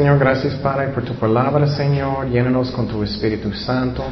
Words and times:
Señor, 0.00 0.18
gracias 0.18 0.54
Padre 0.54 0.88
por 0.94 1.04
tu 1.04 1.12
palabra, 1.12 1.66
Señor. 1.66 2.26
Llénanos 2.30 2.70
con 2.70 2.88
tu 2.88 3.02
Espíritu 3.02 3.52
Santo. 3.52 4.02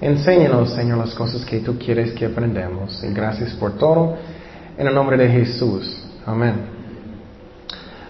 Enséñanos, 0.00 0.70
Señor, 0.70 0.98
las 0.98 1.12
cosas 1.12 1.44
que 1.44 1.58
tú 1.58 1.76
quieres 1.76 2.12
que 2.12 2.26
aprendamos. 2.26 3.02
Y 3.02 3.12
gracias 3.12 3.52
por 3.54 3.76
todo. 3.76 4.14
En 4.78 4.86
el 4.86 4.94
nombre 4.94 5.16
de 5.16 5.28
Jesús. 5.28 6.06
Amén. 6.24 6.54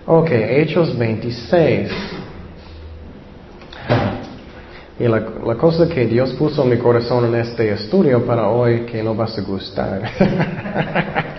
Ok, 0.05 0.29
Hechos 0.32 0.98
26. 0.98 1.91
Y 5.01 5.04
la, 5.04 5.20
la, 5.46 5.54
cosa 5.54 5.88
que 5.88 6.04
Dios 6.04 6.34
puso 6.34 6.62
en 6.65 6.68
mi 6.68 6.77
corazón 6.77 7.24
en 7.24 7.37
este 7.37 7.73
estudio 7.73 8.27
para 8.27 8.51
hoy 8.51 8.80
que 8.80 9.02
no 9.02 9.15
vas 9.15 9.38
a 9.38 9.41
gustar. 9.41 10.02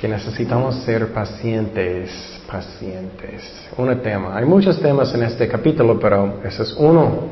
que 0.00 0.08
necesitamos 0.08 0.76
ser 0.84 1.08
pacientes, 1.12 2.10
pacientes. 2.50 3.42
Un 3.78 3.98
tema. 4.02 4.36
Hay 4.36 4.44
muchos 4.44 4.78
temas 4.80 5.14
en 5.14 5.22
este 5.22 5.48
capítulo, 5.48 5.98
pero 5.98 6.40
ese 6.44 6.62
es 6.62 6.74
uno. 6.76 7.28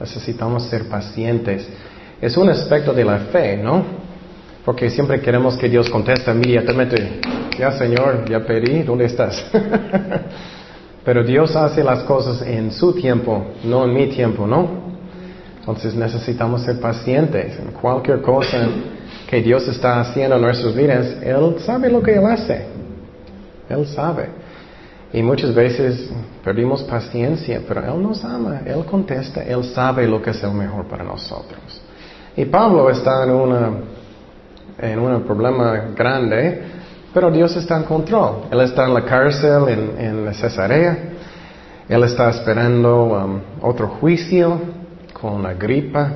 Necesitamos 0.00 0.64
ser 0.64 0.88
pacientes. 0.88 1.68
Es 2.20 2.36
un 2.36 2.48
aspecto 2.48 2.92
de 2.92 3.04
la 3.04 3.18
fe, 3.18 3.56
¿no? 3.56 3.84
Porque 4.64 4.90
siempre 4.90 5.20
queremos 5.20 5.56
que 5.56 5.68
Dios 5.68 5.88
conteste 5.88 6.30
inmediatamente. 6.32 7.20
Ya, 7.56 7.72
Señor, 7.72 8.28
ya 8.28 8.44
pedí, 8.44 8.82
¿dónde 8.82 9.06
estás? 9.06 9.46
Pero 11.04 11.22
Dios 11.22 11.54
hace 11.54 11.84
las 11.84 12.00
cosas 12.00 12.42
en 12.42 12.72
su 12.72 12.92
tiempo, 12.92 13.52
no 13.64 13.84
en 13.84 13.94
mi 13.94 14.08
tiempo, 14.08 14.46
¿no? 14.46 14.88
Entonces 15.60 15.94
necesitamos 15.94 16.62
ser 16.62 16.80
pacientes 16.80 17.58
en 17.58 17.72
cualquier 17.72 18.20
cosa 18.20 18.68
que 19.28 19.42
Dios 19.42 19.68
está 19.68 20.00
haciendo 20.00 20.36
en 20.36 20.42
nuestras 20.42 20.74
vidas. 20.74 21.16
Él 21.22 21.56
sabe 21.60 21.90
lo 21.90 22.02
que 22.02 22.14
Él 22.14 22.24
hace. 22.24 22.64
Él 23.68 23.86
sabe. 23.86 24.30
Y 25.12 25.22
muchas 25.22 25.54
veces 25.54 26.10
perdimos 26.42 26.82
paciencia, 26.82 27.60
pero 27.68 27.80
Él 27.80 28.02
nos 28.02 28.24
ama, 28.24 28.60
Él 28.64 28.84
contesta, 28.86 29.42
Él 29.42 29.64
sabe 29.64 30.06
lo 30.06 30.20
que 30.22 30.30
es 30.30 30.42
el 30.42 30.52
mejor 30.52 30.86
para 30.86 31.04
nosotros. 31.04 31.60
Y 32.36 32.46
Pablo 32.46 32.88
está 32.88 33.24
en, 33.24 33.30
una, 33.30 33.70
en 34.78 34.98
un 34.98 35.22
problema 35.24 35.90
grande, 35.94 36.62
pero 37.12 37.30
Dios 37.30 37.54
está 37.56 37.76
en 37.76 37.82
control. 37.82 38.44
Él 38.50 38.60
está 38.60 38.86
en 38.86 38.94
la 38.94 39.04
cárcel 39.04 39.68
en, 39.68 40.26
en 40.26 40.34
Cesarea, 40.34 40.98
Él 41.86 42.02
está 42.04 42.30
esperando 42.30 43.04
um, 43.04 43.40
otro 43.60 43.88
juicio 43.88 44.58
con 45.12 45.42
la 45.42 45.52
gripa. 45.52 46.12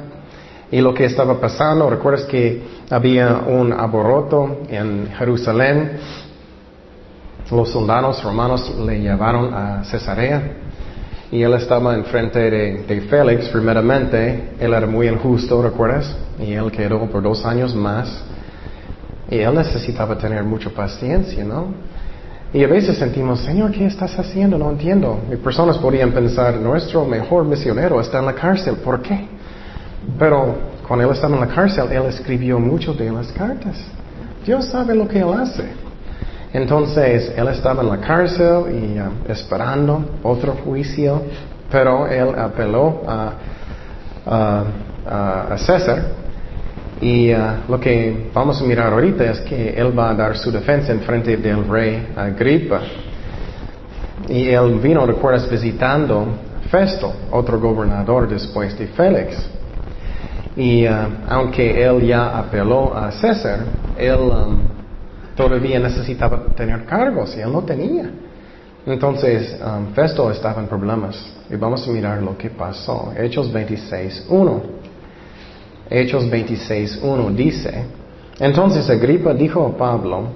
Y 0.72 0.80
lo 0.80 0.92
que 0.92 1.04
estaba 1.04 1.38
pasando, 1.38 1.88
recuerdas 1.88 2.24
que 2.24 2.62
había 2.90 3.42
un 3.46 3.72
alboroto 3.72 4.62
en 4.68 5.08
Jerusalén 5.16 5.98
los 7.52 7.68
soldados 7.70 8.22
romanos 8.22 8.74
le 8.78 9.00
llevaron 9.00 9.52
a 9.52 9.84
Cesarea 9.84 10.42
y 11.30 11.42
él 11.42 11.52
estaba 11.54 11.94
enfrente 11.94 12.38
de, 12.38 12.82
de 12.84 13.00
Félix 13.02 13.48
primeramente. 13.48 14.52
Él 14.58 14.72
era 14.72 14.86
muy 14.86 15.08
injusto, 15.08 15.62
¿recuerdas? 15.62 16.16
Y 16.38 16.52
él 16.52 16.70
quedó 16.70 17.00
por 17.06 17.22
dos 17.22 17.44
años 17.44 17.74
más. 17.74 18.22
Y 19.30 19.38
él 19.38 19.54
necesitaba 19.54 20.16
tener 20.16 20.42
mucha 20.44 20.70
paciencia, 20.70 21.44
¿no? 21.44 21.68
Y 22.52 22.64
a 22.64 22.68
veces 22.68 22.98
sentimos, 22.98 23.40
Señor, 23.40 23.72
¿qué 23.72 23.86
estás 23.86 24.18
haciendo? 24.18 24.58
No 24.58 24.70
entiendo. 24.70 25.20
Y 25.32 25.36
personas 25.36 25.78
podrían 25.78 26.12
pensar, 26.12 26.54
nuestro 26.56 27.04
mejor 27.06 27.44
misionero 27.44 27.98
está 28.00 28.18
en 28.18 28.26
la 28.26 28.34
cárcel. 28.34 28.76
¿Por 28.76 29.00
qué? 29.00 29.26
Pero 30.18 30.54
cuando 30.86 31.06
él 31.06 31.12
estaba 31.12 31.34
en 31.34 31.40
la 31.40 31.54
cárcel, 31.54 31.90
él 31.90 32.04
escribió 32.06 32.58
mucho 32.58 32.92
de 32.92 33.10
las 33.10 33.32
cartas. 33.32 33.78
Dios 34.44 34.66
sabe 34.66 34.94
lo 34.94 35.06
que 35.06 35.20
él 35.20 35.32
hace. 35.32 35.64
Entonces, 36.52 37.32
él 37.36 37.48
estaba 37.48 37.82
en 37.82 37.88
la 37.88 37.98
cárcel 37.98 38.64
y 38.70 39.00
uh, 39.00 39.30
esperando 39.30 40.04
otro 40.22 40.52
juicio, 40.64 41.22
pero 41.70 42.06
él 42.06 42.34
apeló 42.36 43.02
a, 43.06 43.32
a, 44.26 44.64
a 45.52 45.58
César. 45.58 46.02
Y 47.00 47.32
uh, 47.32 47.38
lo 47.68 47.80
que 47.80 48.30
vamos 48.34 48.60
a 48.60 48.64
mirar 48.64 48.92
ahorita 48.92 49.24
es 49.24 49.40
que 49.40 49.70
él 49.70 49.98
va 49.98 50.10
a 50.10 50.14
dar 50.14 50.36
su 50.36 50.52
defensa 50.52 50.92
en 50.92 51.00
frente 51.00 51.36
del 51.36 51.66
rey 51.66 52.08
Agripa. 52.16 52.80
Y 54.28 54.48
él 54.48 54.78
vino, 54.78 55.06
recuerdas, 55.06 55.48
visitando 55.48 56.26
Festo, 56.70 57.12
otro 57.30 57.58
gobernador 57.58 58.28
después 58.28 58.78
de 58.78 58.88
Félix. 58.88 59.36
Y 60.56 60.86
uh, 60.86 60.90
aunque 61.28 61.82
él 61.82 62.06
ya 62.06 62.38
apeló 62.38 62.94
a 62.94 63.10
César, 63.12 63.60
él 63.96 64.20
um, 64.20 64.58
todavía 65.34 65.78
necesitaba 65.78 66.44
tener 66.54 66.84
cargos 66.84 67.34
y 67.36 67.40
él 67.40 67.52
no 67.52 67.62
tenía. 67.62 68.10
Entonces, 68.84 69.58
um, 69.64 69.94
Festo 69.94 70.30
estaba 70.30 70.60
en 70.60 70.68
problemas. 70.68 71.16
Y 71.48 71.56
vamos 71.56 71.86
a 71.86 71.90
mirar 71.90 72.22
lo 72.22 72.36
que 72.36 72.50
pasó. 72.50 73.12
Hechos 73.16 73.52
26.1. 73.52 74.62
Hechos 75.88 76.24
26.1 76.24 77.34
dice, 77.34 77.84
entonces 78.40 78.88
Agripa 78.88 79.34
dijo 79.34 79.66
a 79.66 79.76
Pablo, 79.76 80.28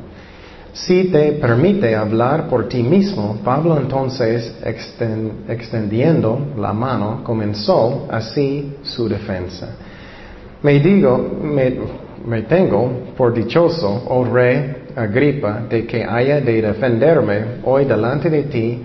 si 0.74 1.04
te 1.04 1.32
permite 1.32 1.96
hablar 1.96 2.48
por 2.48 2.68
ti 2.68 2.82
mismo, 2.82 3.38
Pablo 3.42 3.78
entonces, 3.78 4.54
extendiendo 5.48 6.52
la 6.58 6.74
mano, 6.74 7.24
comenzó 7.24 8.06
así 8.10 8.76
su 8.82 9.08
defensa. 9.08 9.68
Me 10.66 10.80
digo, 10.80 11.16
me, 12.26 12.42
tengo 12.42 12.90
por 13.16 13.32
dichoso, 13.32 14.02
oh 14.08 14.24
rey 14.24 14.88
Agripa, 14.96 15.60
de 15.60 15.86
que 15.86 16.02
haya 16.02 16.40
de 16.40 16.60
defenderme 16.60 17.60
hoy 17.62 17.84
delante 17.84 18.28
de 18.28 18.42
ti 18.42 18.82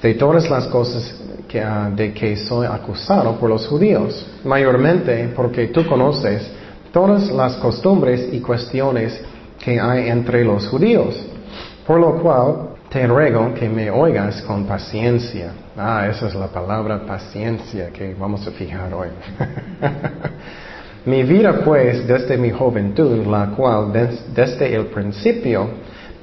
de 0.00 0.14
todas 0.14 0.48
las 0.48 0.68
cosas 0.68 1.20
ah, 1.64 1.90
de 1.92 2.12
que 2.12 2.36
soy 2.36 2.68
acusado 2.68 3.32
por 3.40 3.50
los 3.50 3.66
judíos, 3.66 4.24
mayormente 4.44 5.32
porque 5.34 5.66
tú 5.66 5.84
conoces 5.84 6.48
todas 6.92 7.28
las 7.32 7.56
costumbres 7.56 8.28
y 8.30 8.38
cuestiones 8.38 9.20
que 9.58 9.80
hay 9.80 10.08
entre 10.08 10.44
los 10.44 10.68
judíos, 10.68 11.16
por 11.84 11.98
lo 11.98 12.22
cual 12.22 12.76
te 12.88 13.04
ruego 13.04 13.52
que 13.52 13.68
me 13.68 13.90
oigas 13.90 14.42
con 14.42 14.64
paciencia. 14.64 15.50
Ah, 15.76 16.06
esa 16.08 16.28
es 16.28 16.36
la 16.36 16.46
palabra 16.46 17.04
paciencia 17.04 17.88
que 17.88 18.14
vamos 18.14 18.46
a 18.46 18.52
fijar 18.52 18.94
hoy. 18.94 19.08
Mi 21.06 21.22
vida 21.22 21.60
pues 21.64 22.04
desde 22.04 22.36
mi 22.36 22.50
juventud, 22.50 23.24
la 23.26 23.46
cual 23.56 23.92
desde 24.34 24.74
el 24.74 24.86
principio 24.86 25.68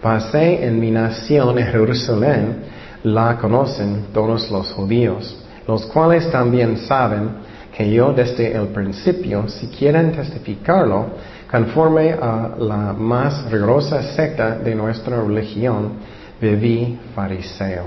pasé 0.01 0.65
en 0.65 0.77
mi 0.77 0.91
nación 0.91 1.57
Jerusalén, 1.57 2.57
la 3.03 3.37
conocen 3.37 4.07
todos 4.13 4.51
los 4.51 4.73
judíos, 4.73 5.41
los 5.65 5.85
cuales 5.85 6.29
también 6.29 6.75
saben 6.79 7.29
que 7.75 7.89
yo 7.89 8.11
desde 8.11 8.51
el 8.51 8.67
principio, 8.67 9.47
si 9.47 9.67
quieren 9.67 10.11
testificarlo, 10.11 11.05
conforme 11.49 12.11
a 12.11 12.51
la 12.59 12.91
más 12.91 13.49
rigurosa 13.49 14.03
secta 14.03 14.57
de 14.57 14.75
nuestra 14.75 15.21
religión, 15.21 15.93
viví 16.41 16.99
fariseo. 17.15 17.85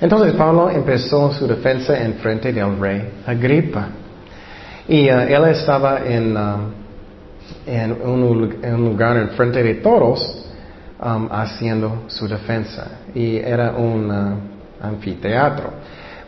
Entonces 0.00 0.32
Pablo 0.32 0.70
empezó 0.70 1.30
su 1.34 1.46
defensa 1.46 2.02
en 2.02 2.14
frente 2.14 2.54
del 2.54 2.78
rey 2.78 3.06
Agripa. 3.26 4.05
Y 4.88 5.10
uh, 5.10 5.20
él 5.20 5.44
estaba 5.46 6.00
en, 6.06 6.36
um, 6.36 6.72
en, 7.66 7.92
un, 8.02 8.84
lugar 8.84 9.16
en 9.16 9.30
frente 9.30 9.62
de 9.62 9.74
todos 9.74 10.46
um, 11.00 11.28
haciendo 11.30 12.04
su 12.06 12.28
defensa. 12.28 13.00
Y 13.14 13.36
era 13.36 13.72
un 13.72 14.10
uh, 14.10 14.86
anfiteatro. 14.86 15.70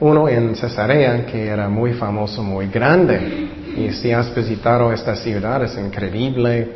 Uno 0.00 0.28
en 0.28 0.54
Cesarea 0.54 1.26
que 1.26 1.46
era 1.48 1.68
muy 1.68 1.94
famoso, 1.94 2.42
muy 2.42 2.68
grande. 2.68 3.48
Y 3.76 3.90
si 3.92 4.12
has 4.12 4.34
visitado 4.34 4.92
esta 4.92 5.14
ciudad 5.16 5.62
es 5.64 5.76
increíble 5.76 6.68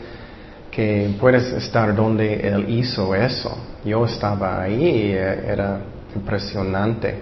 que 0.70 1.14
puedes 1.20 1.52
estar 1.52 1.94
donde 1.94 2.34
él 2.34 2.68
hizo 2.68 3.14
eso. 3.14 3.56
Yo 3.84 4.06
estaba 4.06 4.62
ahí 4.62 4.82
y 4.82 5.12
eh, 5.12 5.44
era 5.46 5.80
impresionante. 6.14 7.14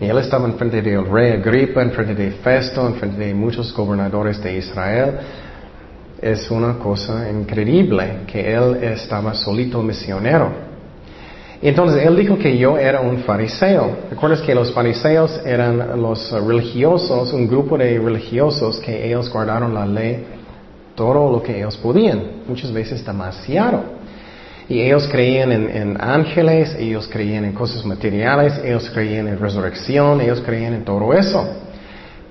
Y 0.00 0.04
él 0.04 0.18
estaba 0.18 0.46
enfrente 0.46 0.82
del 0.82 1.06
rey 1.06 1.32
Agripa, 1.32 1.82
enfrente 1.82 2.14
de 2.14 2.30
Festo, 2.32 2.86
enfrente 2.86 3.18
de 3.18 3.34
muchos 3.34 3.72
gobernadores 3.74 4.42
de 4.42 4.58
Israel. 4.58 5.12
Es 6.20 6.50
una 6.50 6.74
cosa 6.78 7.30
increíble 7.30 8.20
que 8.26 8.54
él 8.54 8.76
estaba 8.82 9.34
solito 9.34 9.82
misionero. 9.82 10.66
Entonces 11.62 12.04
él 12.04 12.16
dijo 12.16 12.38
que 12.38 12.56
yo 12.58 12.76
era 12.76 13.00
un 13.00 13.18
fariseo. 13.18 13.96
¿Recuerdas 14.10 14.42
que 14.42 14.54
los 14.54 14.72
fariseos 14.72 15.40
eran 15.44 16.00
los 16.00 16.30
religiosos, 16.30 17.32
un 17.32 17.48
grupo 17.48 17.78
de 17.78 17.98
religiosos 17.98 18.78
que 18.80 19.06
ellos 19.06 19.30
guardaron 19.30 19.72
la 19.72 19.86
ley 19.86 20.24
todo 20.96 21.30
lo 21.30 21.42
que 21.42 21.58
ellos 21.58 21.76
podían, 21.76 22.42
muchas 22.48 22.72
veces 22.72 23.04
demasiado. 23.04 23.84
Y 24.68 24.80
ellos 24.80 25.06
creían 25.08 25.52
en, 25.52 25.96
ángeles, 26.00 26.74
ellos 26.78 27.08
creían 27.10 27.44
en 27.44 27.52
cosas 27.52 27.84
materiales, 27.84 28.60
ellos 28.64 28.90
creían 28.92 29.28
en 29.28 29.38
resurrección, 29.38 30.20
ellos 30.20 30.42
creían 30.44 30.74
en 30.74 30.84
todo 30.84 31.12
eso. 31.14 31.46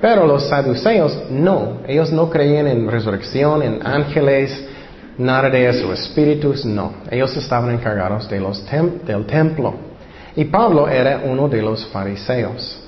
Pero 0.01 0.27
los 0.27 0.49
saduceos 0.49 1.17
no, 1.29 1.79
ellos 1.87 2.11
no 2.11 2.29
creían 2.29 2.67
en 2.67 2.89
resurrección, 2.89 3.63
en 3.63 3.87
ángeles, 3.87 4.65
nada 5.17 5.49
de 5.49 5.69
eso, 5.69 5.93
espíritus, 5.93 6.65
no. 6.65 6.93
Ellos 7.09 7.35
estaban 7.37 7.71
encargados 7.71 8.29
del 8.29 9.25
templo. 9.25 9.75
Y 10.35 10.43
Pablo 10.45 10.89
era 10.89 11.21
uno 11.23 11.47
de 11.47 11.61
los 11.61 11.85
fariseos. 11.87 12.81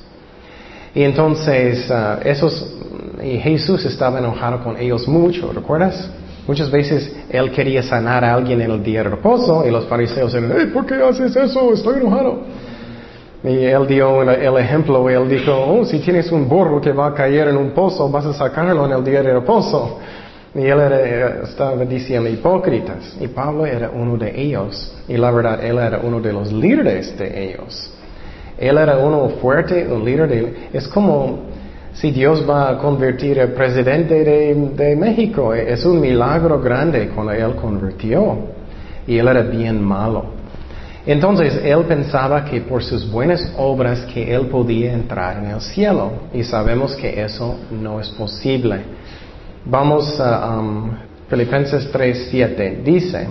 Y 0.93 1.03
entonces, 1.03 1.89
uh, 1.89 2.19
esos, 2.27 2.75
y 3.23 3.37
Jesús 3.37 3.85
estaba 3.85 4.19
enojado 4.19 4.63
con 4.63 4.77
ellos 4.77 5.07
mucho, 5.07 5.53
¿recuerdas? 5.53 6.09
Muchas 6.47 6.71
veces 6.71 7.13
él 7.29 7.51
quería 7.51 7.83
sanar 7.83 8.23
a 8.23 8.33
alguien 8.33 8.61
en 8.61 8.71
el 8.71 8.81
día 8.81 9.03
de 9.03 9.09
reposo 9.09 9.65
y 9.67 9.69
los 9.69 9.85
fariseos 9.85 10.33
eran, 10.33 10.71
¿por 10.71 10.85
qué 10.85 10.95
haces 10.95 11.35
eso? 11.35 11.73
Estoy 11.73 11.99
enojado. 11.99 12.39
Y 13.43 13.65
él 13.65 13.85
dio 13.85 14.23
el 14.23 14.57
ejemplo, 14.57 15.09
él 15.09 15.29
dijo, 15.29 15.53
oh, 15.53 15.85
si 15.85 15.99
tienes 15.99 16.31
un 16.31 16.47
burro 16.47 16.81
que 16.81 16.91
va 16.91 17.07
a 17.07 17.13
caer 17.13 17.49
en 17.49 17.57
un 17.57 17.71
pozo, 17.71 18.09
vas 18.09 18.25
a 18.25 18.33
sacarlo 18.33 18.85
en 18.85 18.93
el 18.93 19.03
día 19.03 19.21
de 19.21 19.33
reposo. 19.33 19.99
Y 20.55 20.61
él 20.61 20.79
estaba 21.43 21.75
diciendo 21.85 22.29
hipócritas. 22.29 23.15
Y 23.19 23.27
Pablo 23.27 23.65
era 23.65 23.91
uno 23.93 24.17
de 24.17 24.41
ellos. 24.41 24.95
Y 25.07 25.17
la 25.17 25.29
verdad, 25.29 25.63
él 25.63 25.77
era 25.77 25.99
uno 26.01 26.19
de 26.19 26.33
los 26.33 26.51
líderes 26.51 27.15
de 27.17 27.49
ellos. 27.49 27.91
Él 28.57 28.77
era 28.77 28.97
uno 28.97 29.29
fuerte, 29.41 29.87
un 29.87 30.03
líder 30.03 30.27
de... 30.27 30.69
Es 30.73 30.87
como 30.87 31.41
si 31.93 32.11
Dios 32.11 32.47
va 32.47 32.69
a 32.69 32.77
convertir 32.77 33.39
al 33.39 33.53
presidente 33.53 34.23
de, 34.23 34.53
de 34.75 34.95
México. 34.95 35.53
Es 35.53 35.85
un 35.85 35.99
milagro 35.99 36.59
grande 36.61 37.09
cuando 37.09 37.31
él 37.33 37.55
convirtió. 37.55 38.37
Y 39.07 39.17
él 39.17 39.27
era 39.27 39.41
bien 39.41 39.83
malo. 39.83 40.37
Entonces 41.05 41.61
él 41.63 41.85
pensaba 41.85 42.43
que 42.43 42.59
por 42.61 42.83
sus 42.83 43.09
buenas 43.09 43.53
obras 43.57 44.01
que 44.13 44.35
él 44.35 44.47
podía 44.47 44.91
entrar 44.91 45.37
en 45.37 45.51
el 45.51 45.61
cielo. 45.61 46.11
Y 46.33 46.43
sabemos 46.43 46.95
que 46.95 47.23
eso 47.23 47.57
no 47.71 47.99
es 48.01 48.09
posible. 48.09 48.81
Vamos 49.63 50.19
a 50.19 50.59
um, 50.59 50.91
Filipenses 51.29 51.91
3:7. 51.91 52.83
Dice, 52.83 53.27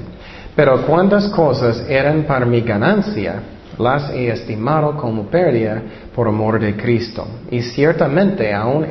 pero 0.55 0.87
cuántas 0.87 1.29
cosas 1.29 1.85
eran 1.89 2.25
para 2.25 2.47
mi 2.47 2.63
ganancia, 2.63 3.43
las 3.79 4.11
he 4.11 4.29
estimado 4.29 4.97
como 4.97 5.25
pérdida 5.25 5.83
por 6.15 6.29
amor 6.29 6.59
de 6.59 6.77
Cristo. 6.77 7.27
Y 7.51 7.63
ciertamente 7.63 8.53
aún 8.53 8.85
um, 8.85 8.89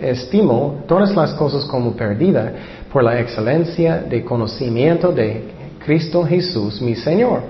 estimo 0.00 0.84
todas 0.86 1.14
las 1.14 1.32
cosas 1.34 1.64
como 1.64 1.96
perdida 1.96 2.52
por 2.92 3.02
la 3.02 3.18
excelencia 3.20 3.98
de 3.98 4.24
conocimiento 4.24 5.12
de 5.12 5.44
Cristo 5.84 6.24
Jesús, 6.24 6.80
mi 6.82 6.94
Señor, 6.94 7.40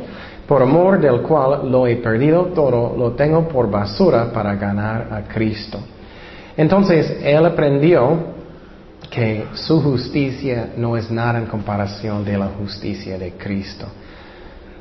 por 0.47 0.63
amor 0.63 1.01
del 1.01 1.23
cual 1.23 1.71
lo 1.71 1.87
he 1.87 1.97
perdido 1.97 2.47
todo, 2.47 2.95
lo 2.97 3.13
tengo 3.13 3.49
por 3.49 3.71
basura 3.71 4.31
para 4.33 4.55
ganar 4.55 5.09
a 5.11 5.23
Cristo. 5.23 5.79
Entonces, 6.57 7.19
él 7.23 7.45
aprendió 7.45 8.35
que 9.11 9.47
su 9.55 9.81
justicia 9.83 10.71
no 10.77 10.97
es 10.97 11.11
nada 11.11 11.39
en 11.39 11.47
comparación 11.47 12.25
de 12.25 12.39
la 12.39 12.49
justicia 12.49 13.19
de 13.19 13.33
Cristo. 13.33 13.87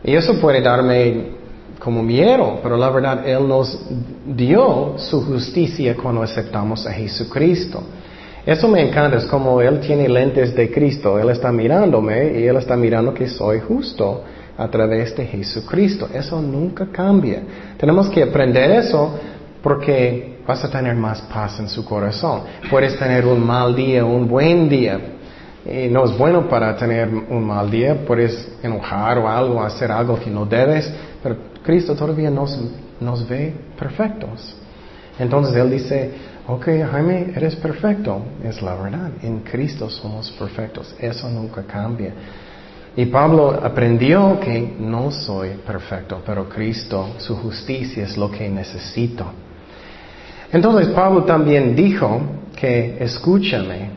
Y 0.04 0.14
eso 0.14 0.40
puede 0.40 0.62
darme 0.62 1.45
como 1.80 2.02
miedo, 2.02 2.60
pero 2.64 2.78
la 2.78 2.90
verdad 2.90 3.28
Él 3.28 3.48
nos 3.48 3.80
dio 4.26 4.96
su 4.98 5.24
justicia 5.24 5.96
cuando 5.96 6.24
aceptamos 6.24 6.86
a 6.88 6.92
Jesucristo. 6.92 7.84
Eso 8.46 8.68
me 8.68 8.82
encanta, 8.82 9.18
es 9.18 9.26
como 9.26 9.60
Él 9.62 9.80
tiene 9.80 10.08
lentes 10.08 10.56
de 10.56 10.72
Cristo, 10.72 11.18
Él 11.18 11.30
está 11.30 11.52
mirándome 11.52 12.40
y 12.40 12.46
Él 12.46 12.58
está 12.58 12.76
mirando 12.76 13.14
que 13.14 13.28
soy 13.28 13.60
justo 13.60 14.24
a 14.58 14.68
través 14.68 15.16
de 15.16 15.26
Jesucristo. 15.26 16.08
Eso 16.14 16.42
nunca 16.42 16.88
cambia. 16.92 17.42
Tenemos 17.78 18.10
que 18.10 18.24
aprender 18.24 18.72
eso 18.72 19.14
porque 19.62 20.38
vas 20.48 20.64
a 20.64 20.70
tener 20.70 20.96
más 20.96 21.22
paz 21.24 21.60
en 21.60 21.68
su 21.68 21.84
corazón. 21.84 22.42
Puedes 22.70 22.98
tener 22.98 23.26
un 23.26 23.44
mal 23.46 23.76
día, 23.76 24.06
un 24.06 24.28
buen 24.28 24.70
día. 24.70 25.00
Y 25.66 25.88
no 25.88 26.06
es 26.06 26.16
bueno 26.16 26.48
para 26.48 26.76
tener 26.78 27.10
un 27.10 27.44
mal 27.44 27.72
día, 27.72 28.06
puedes 28.06 28.56
enojar 28.62 29.18
o 29.18 29.28
algo, 29.28 29.64
hacer 29.64 29.92
algo 29.92 30.20
que 30.20 30.30
no 30.30 30.46
debes, 30.46 30.94
pero 31.24 31.38
Cristo 31.66 31.96
todavía 31.96 32.30
nos, 32.30 32.58
nos 33.00 33.28
ve 33.28 33.54
perfectos. 33.78 34.56
Entonces 35.18 35.56
Él 35.56 35.72
dice, 35.72 36.12
ok 36.48 36.66
Jaime, 36.92 37.34
eres 37.36 37.56
perfecto. 37.56 38.22
Es 38.44 38.62
la 38.62 38.76
verdad, 38.76 39.12
en 39.24 39.40
Cristo 39.40 39.90
somos 39.90 40.30
perfectos, 40.32 40.96
eso 41.00 41.28
nunca 41.30 41.64
cambia. 41.64 42.14
Y 42.96 43.08
Pablo 43.08 43.50
aprendió 43.52 44.40
que 44.40 44.76
no 44.80 45.12
soy 45.12 45.50
perfecto, 45.66 46.22
pero 46.26 46.48
Cristo, 46.48 47.16
su 47.18 47.36
justicia 47.36 48.04
es 48.04 48.16
lo 48.16 48.30
que 48.32 48.48
necesito. 48.48 49.26
Entonces 50.52 50.88
Pablo 50.90 51.24
también 51.24 51.76
dijo 51.76 52.22
que 52.56 52.98
escúchame 53.00 53.90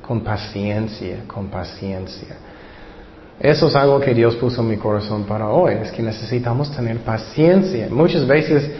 con 0.00 0.20
paciencia, 0.20 1.24
con 1.26 1.48
paciencia. 1.48 2.45
Eso 3.38 3.68
es 3.68 3.76
algo 3.76 4.00
que 4.00 4.14
Dios 4.14 4.34
puso 4.36 4.62
en 4.62 4.68
mi 4.68 4.76
corazón 4.76 5.24
para 5.24 5.48
hoy, 5.48 5.74
es 5.82 5.92
que 5.92 6.02
necesitamos 6.02 6.70
tener 6.74 6.98
paciencia. 6.98 7.88
Muchas 7.90 8.26
veces 8.26 8.70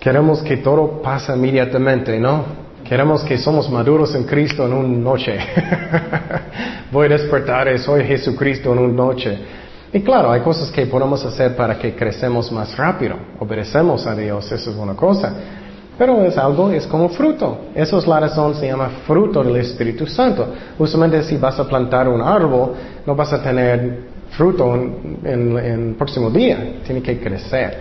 queremos 0.00 0.42
que 0.42 0.56
todo 0.56 1.00
pase 1.00 1.32
inmediatamente, 1.32 2.18
¿no? 2.18 2.44
Queremos 2.84 3.22
que 3.22 3.38
somos 3.38 3.70
maduros 3.70 4.14
en 4.16 4.24
Cristo 4.24 4.66
en 4.66 4.72
una 4.72 4.98
noche. 4.98 5.38
Voy 6.92 7.06
a 7.06 7.10
despertar 7.10 7.78
soy 7.78 8.04
Jesucristo 8.04 8.72
en 8.72 8.78
una 8.80 8.92
noche. 8.92 9.38
Y 9.92 10.00
claro, 10.00 10.32
hay 10.32 10.40
cosas 10.40 10.70
que 10.70 10.86
podemos 10.86 11.24
hacer 11.24 11.54
para 11.54 11.78
que 11.78 11.94
crecemos 11.94 12.50
más 12.50 12.76
rápido. 12.76 13.16
Obedecemos 13.38 14.06
a 14.06 14.16
Dios, 14.16 14.50
eso 14.50 14.70
es 14.70 14.76
una 14.76 14.94
cosa. 14.94 15.32
Pero 16.02 16.24
es 16.24 16.36
algo, 16.36 16.68
es 16.72 16.84
como 16.88 17.08
fruto. 17.10 17.66
Eso 17.76 17.96
es 17.96 18.08
la 18.08 18.18
razón, 18.18 18.56
se 18.56 18.66
llama 18.66 18.90
fruto 19.06 19.40
del 19.44 19.54
Espíritu 19.58 20.04
Santo. 20.04 20.48
Justamente 20.76 21.22
si 21.22 21.36
vas 21.36 21.60
a 21.60 21.64
plantar 21.64 22.08
un 22.08 22.20
árbol, 22.20 22.72
no 23.06 23.14
vas 23.14 23.32
a 23.32 23.40
tener 23.40 24.00
fruto 24.30 24.74
en, 24.74 25.56
el 25.56 25.94
próximo 25.94 26.28
día. 26.28 26.80
Tiene 26.84 27.00
que 27.00 27.20
crecer. 27.20 27.78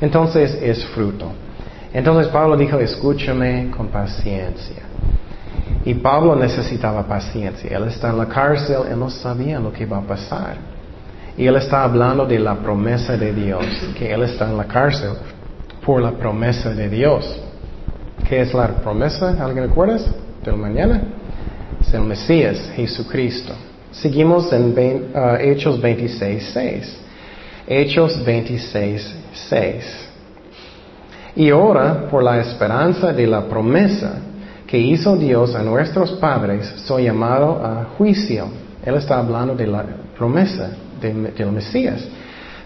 Entonces 0.00 0.60
es 0.62 0.84
fruto. 0.94 1.26
Entonces 1.92 2.28
Pablo 2.28 2.56
dijo, 2.56 2.78
escúchame 2.78 3.68
con 3.76 3.88
paciencia. 3.88 4.84
Y 5.84 5.94
Pablo 5.94 6.36
necesitaba 6.36 7.02
paciencia. 7.02 7.76
Él 7.76 7.88
está 7.88 8.10
en 8.10 8.18
la 8.18 8.26
cárcel, 8.26 8.82
él 8.92 8.96
no 9.00 9.10
sabía 9.10 9.58
lo 9.58 9.72
que 9.72 9.82
iba 9.82 9.98
a 9.98 10.02
pasar. 10.02 10.54
Y 11.36 11.48
él 11.48 11.56
está 11.56 11.82
hablando 11.82 12.24
de 12.26 12.38
la 12.38 12.54
promesa 12.54 13.16
de 13.16 13.32
Dios, 13.32 13.64
que 13.98 14.12
él 14.12 14.22
está 14.22 14.48
en 14.48 14.56
la 14.56 14.66
cárcel 14.66 15.14
por 15.84 16.02
la 16.02 16.12
promesa 16.12 16.70
de 16.70 16.88
Dios. 16.88 17.40
¿Qué 18.28 18.40
es 18.40 18.54
la 18.54 18.68
promesa? 18.68 19.36
¿Alguien 19.42 19.68
recuerda? 19.68 19.98
Del 20.44 20.56
mañana. 20.56 21.02
Es 21.80 21.92
el 21.94 22.02
Mesías, 22.02 22.70
Jesucristo. 22.74 23.54
Seguimos 23.90 24.52
en 24.52 24.72
uh, 24.72 25.36
Hechos 25.40 25.80
26, 25.80 26.50
6. 26.52 27.00
Hechos 27.66 28.24
26, 28.24 29.14
6. 29.32 30.08
Y 31.36 31.50
ahora, 31.50 32.08
por 32.10 32.22
la 32.22 32.40
esperanza 32.40 33.12
de 33.12 33.26
la 33.26 33.46
promesa 33.46 34.18
que 34.66 34.78
hizo 34.78 35.16
Dios 35.16 35.54
a 35.54 35.62
nuestros 35.62 36.12
padres, 36.12 36.66
soy 36.84 37.04
llamado 37.04 37.64
a 37.64 37.84
juicio. 37.96 38.48
Él 38.84 38.94
está 38.94 39.18
hablando 39.18 39.54
de 39.54 39.66
la 39.66 39.84
promesa 40.16 40.70
del 41.00 41.52
Mesías 41.52 42.06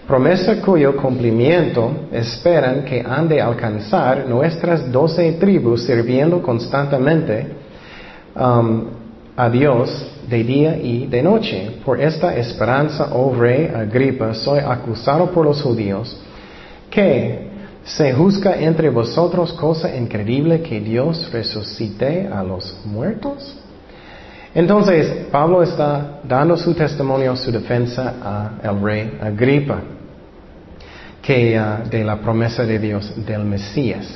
promesa 0.07 0.61
cuyo 0.61 0.95
cumplimiento 0.95 2.07
esperan 2.11 2.85
que 2.85 3.01
han 3.01 3.27
de 3.27 3.41
alcanzar 3.41 4.27
nuestras 4.27 4.91
doce 4.91 5.33
tribus 5.33 5.83
sirviendo 5.83 6.41
constantemente 6.41 7.47
um, 8.35 8.85
a 9.35 9.49
Dios 9.49 10.11
de 10.29 10.43
día 10.43 10.77
y 10.77 11.07
de 11.07 11.23
noche. 11.23 11.79
Por 11.83 11.99
esta 11.99 12.35
esperanza, 12.35 13.09
oh 13.13 13.33
rey 13.35 13.71
Agripa, 13.73 14.33
soy 14.33 14.59
acusado 14.59 15.31
por 15.31 15.45
los 15.45 15.61
judíos, 15.61 16.15
que 16.89 17.49
se 17.83 18.13
juzga 18.13 18.55
entre 18.59 18.89
vosotros 18.89 19.53
cosa 19.53 19.95
increíble 19.95 20.61
que 20.61 20.79
Dios 20.79 21.31
resucite 21.31 22.27
a 22.27 22.43
los 22.43 22.77
muertos. 22.85 23.57
Entonces, 24.53 25.27
Pablo 25.31 25.61
está 25.61 26.21
dando 26.23 26.55
su 26.55 26.73
testimonio, 26.73 27.35
su 27.35 27.51
defensa 27.51 28.57
al 28.63 28.81
rey 28.81 29.17
Agripa 29.21 29.94
que 31.25 31.57
ah, 31.57 31.83
de 31.89 32.03
la 32.03 32.17
promesa 32.17 32.63
de 32.65 32.77
Dios 32.77 33.11
del 33.25 33.43
Mesías. 33.43 34.07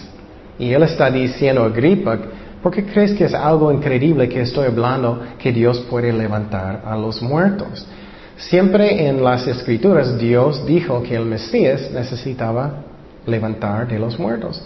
Y 0.59 0.71
él 0.71 0.83
está 0.83 1.09
diciendo 1.09 1.63
a 1.63 1.65
Agripa, 1.65 2.17
¿por 2.61 2.71
qué 2.71 2.85
crees 2.85 3.13
que 3.13 3.25
es 3.25 3.33
algo 3.33 3.71
increíble 3.71 4.29
que 4.29 4.41
estoy 4.41 4.67
hablando 4.67 5.19
que 5.39 5.51
Dios 5.51 5.79
puede 5.89 6.13
levantar 6.13 6.83
a 6.85 6.95
los 6.95 7.21
muertos? 7.21 7.87
Siempre 8.37 9.07
en 9.07 9.23
las 9.23 9.47
escrituras 9.47 10.17
Dios 10.17 10.65
dijo 10.65 11.01
que 11.01 11.15
el 11.15 11.25
Mesías 11.25 11.89
necesitaba 11.91 12.83
levantar 13.25 13.87
de 13.87 13.97
los 13.97 14.19
muertos. 14.19 14.61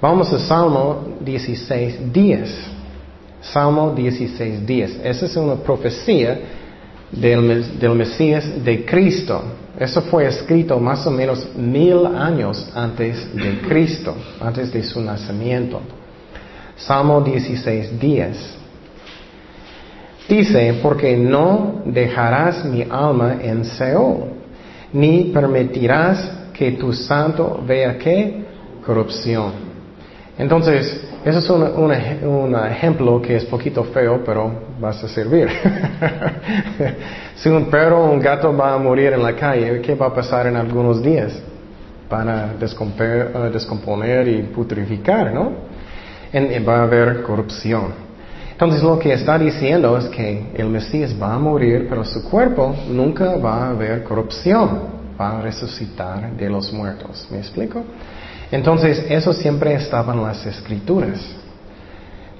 Vamos 0.00 0.32
a 0.32 0.38
Salmo 0.38 1.16
16, 1.20 2.12
10. 2.12 2.70
Salmo 3.40 3.92
16, 3.94 4.66
10. 4.66 5.00
Esa 5.04 5.26
es 5.26 5.36
una 5.36 5.54
profecía 5.54 6.38
del, 7.12 7.78
del 7.78 7.94
Mesías 7.94 8.64
de 8.64 8.84
Cristo. 8.84 9.42
Eso 9.78 10.02
fue 10.02 10.26
escrito 10.26 10.78
más 10.80 11.06
o 11.06 11.10
menos 11.10 11.54
mil 11.56 12.06
años 12.06 12.70
antes 12.74 13.34
de 13.34 13.60
Cristo, 13.60 14.16
antes 14.40 14.72
de 14.72 14.82
su 14.82 15.00
nacimiento. 15.00 15.80
Salmo 16.76 17.20
16, 17.20 17.98
10. 17.98 18.56
Dice, 20.28 20.78
porque 20.82 21.16
no 21.16 21.82
dejarás 21.86 22.64
mi 22.64 22.82
alma 22.82 23.38
en 23.40 23.64
Seol, 23.64 24.32
ni 24.92 25.30
permitirás 25.32 26.30
que 26.52 26.72
tu 26.72 26.92
santo 26.92 27.62
vea 27.66 27.96
qué? 27.96 28.44
Corrupción. 28.84 29.52
Entonces, 30.36 31.07
eso 31.36 31.66
es 31.66 32.22
un, 32.24 32.54
ejemplo 32.54 33.20
que 33.20 33.36
es 33.36 33.44
poquito 33.44 33.84
feo, 33.84 34.22
pero 34.24 34.52
vas 34.80 35.02
a 35.02 35.08
servir. 35.08 35.48
si 37.34 37.48
un 37.48 37.66
perro 37.66 38.04
o 38.04 38.10
un 38.10 38.20
gato 38.20 38.56
va 38.56 38.74
a 38.74 38.78
morir 38.78 39.12
en 39.12 39.22
la 39.22 39.34
calle, 39.34 39.80
¿qué 39.80 39.94
va 39.94 40.06
a 40.06 40.14
pasar 40.14 40.46
en 40.46 40.56
algunos 40.56 41.02
días? 41.02 41.42
Van 42.08 42.28
a 42.28 42.54
descomponer 42.54 44.28
y 44.28 44.42
putrificar, 44.42 45.32
¿no? 45.32 45.52
va 46.66 46.80
a 46.80 46.82
haber 46.82 47.22
corrupción. 47.22 48.08
Entonces 48.52 48.82
lo 48.82 48.98
que 48.98 49.12
está 49.12 49.38
diciendo 49.38 49.96
es 49.96 50.06
que 50.06 50.50
el 50.54 50.68
Mesías 50.68 51.14
va 51.20 51.34
a 51.34 51.38
morir, 51.38 51.86
pero 51.88 52.04
su 52.04 52.28
cuerpo 52.28 52.74
nunca 52.88 53.36
va 53.36 53.66
a 53.66 53.70
haber 53.70 54.02
corrupción, 54.02 54.80
va 55.20 55.38
a 55.38 55.42
resucitar 55.42 56.32
de 56.32 56.48
los 56.50 56.72
muertos. 56.72 57.28
¿Me 57.30 57.38
explico? 57.38 57.84
Entonces 58.50 59.04
eso 59.08 59.32
siempre 59.32 59.74
estaba 59.74 60.14
en 60.14 60.22
las 60.22 60.44
escrituras. 60.46 61.20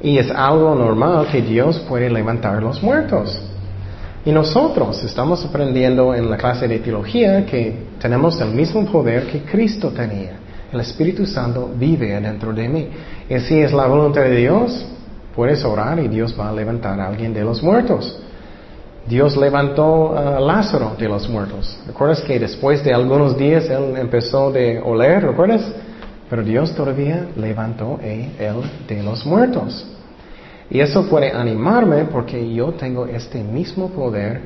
Y 0.00 0.19
es 0.19 0.31
algo 0.31 0.75
normal 0.75 1.27
que 1.31 1.43
Dios 1.43 1.79
puede 1.88 2.09
levantar 2.09 2.62
los 2.62 2.83
muertos. 2.83 3.41
Y 4.25 4.33
nosotros 4.33 5.03
estamos 5.05 5.45
aprendiendo 5.45 6.15
en 6.15 6.31
la 6.31 6.37
clase 6.37 6.69
de 6.69 6.79
teología 6.79 7.45
que 7.47 7.88
tenemos 8.00 8.41
el 8.41 8.50
mismo 8.50 8.85
poder 8.87 9.27
que 9.27 9.43
Cristo 9.43 9.91
tenía. 9.91 10.38
El 10.73 10.81
Espíritu 10.81 11.27
Santo 11.27 11.71
vive 11.75 12.21
dentro 12.21 12.53
de 12.53 12.69
mí. 12.69 12.88
Y 13.29 13.38
si 13.41 13.59
es 13.59 13.73
la 13.73 13.87
voluntad 13.87 14.23
de 14.23 14.37
Dios, 14.37 14.87
Puedes 15.38 15.65
orar 15.65 16.00
y 16.00 16.09
Dios 16.09 16.35
va 16.37 16.49
a 16.49 16.53
levantar 16.53 16.99
a 16.99 17.07
alguien 17.07 17.33
de 17.33 17.45
los 17.45 17.62
muertos. 17.62 18.19
Dios 19.07 19.37
levantó 19.37 20.19
a 20.19 20.41
Lázaro 20.41 20.97
de 20.99 21.09
los 21.09 21.29
muertos. 21.29 21.79
¿Recuerdas 21.87 22.23
que 22.23 22.41
después 22.41 22.83
de 22.83 22.93
algunos 22.93 23.38
días 23.38 23.71
él 23.71 23.95
empezó 23.97 24.50
de 24.50 24.81
oler? 24.81 25.23
¿Recuerdas? 25.23 25.62
Pero 26.28 26.42
Dios 26.42 26.75
todavía 26.75 27.28
levantó 27.37 27.99
a 28.02 28.06
él 28.06 28.62
de 28.87 29.02
los 29.02 29.25
muertos. 29.25 29.87
Y 30.70 30.80
eso 30.80 31.08
puede 31.08 31.32
animarme 31.32 32.04
porque 32.04 32.52
yo 32.52 32.73
tengo 32.73 33.06
este 33.06 33.42
mismo 33.42 33.88
poder 33.88 34.40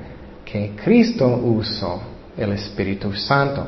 que 0.44 0.72
Cristo 0.84 1.26
usó, 1.26 2.00
el 2.36 2.52
Espíritu 2.52 3.12
Santo. 3.12 3.66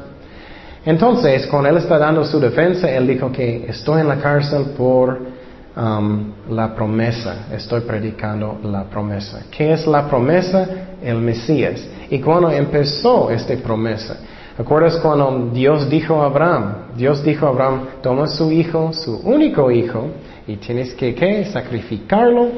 Entonces, 0.84 1.46
cuando 1.46 1.70
Él 1.70 1.78
está 1.78 1.98
dando 1.98 2.24
su 2.24 2.38
defensa, 2.38 2.90
Él 2.90 3.06
dijo 3.06 3.32
que 3.32 3.66
estoy 3.68 4.02
en 4.02 4.08
la 4.08 4.20
cárcel 4.20 4.66
por 4.76 5.34
Um, 5.76 6.34
la 6.50 6.72
promesa. 6.72 7.46
Estoy 7.52 7.80
predicando 7.80 8.60
la 8.62 8.84
promesa. 8.84 9.42
¿Qué 9.50 9.72
es 9.72 9.88
la 9.88 10.08
promesa? 10.08 10.68
El 11.02 11.16
Mesías. 11.16 11.84
¿Y 12.10 12.20
cuando 12.20 12.48
empezó 12.48 13.28
esta 13.28 13.56
promesa? 13.56 14.16
¿Acuerdas 14.56 14.98
cuando 14.98 15.50
Dios 15.52 15.90
dijo 15.90 16.22
a 16.22 16.26
Abraham? 16.26 16.74
Dios 16.96 17.24
dijo 17.24 17.46
a 17.46 17.48
Abraham, 17.48 17.86
toma 18.00 18.28
su 18.28 18.52
hijo, 18.52 18.92
su 18.92 19.16
único 19.24 19.68
hijo, 19.68 20.10
y 20.46 20.56
tienes 20.58 20.94
que 20.94 21.12
¿qué? 21.12 21.44
sacrificarlo 21.46 22.50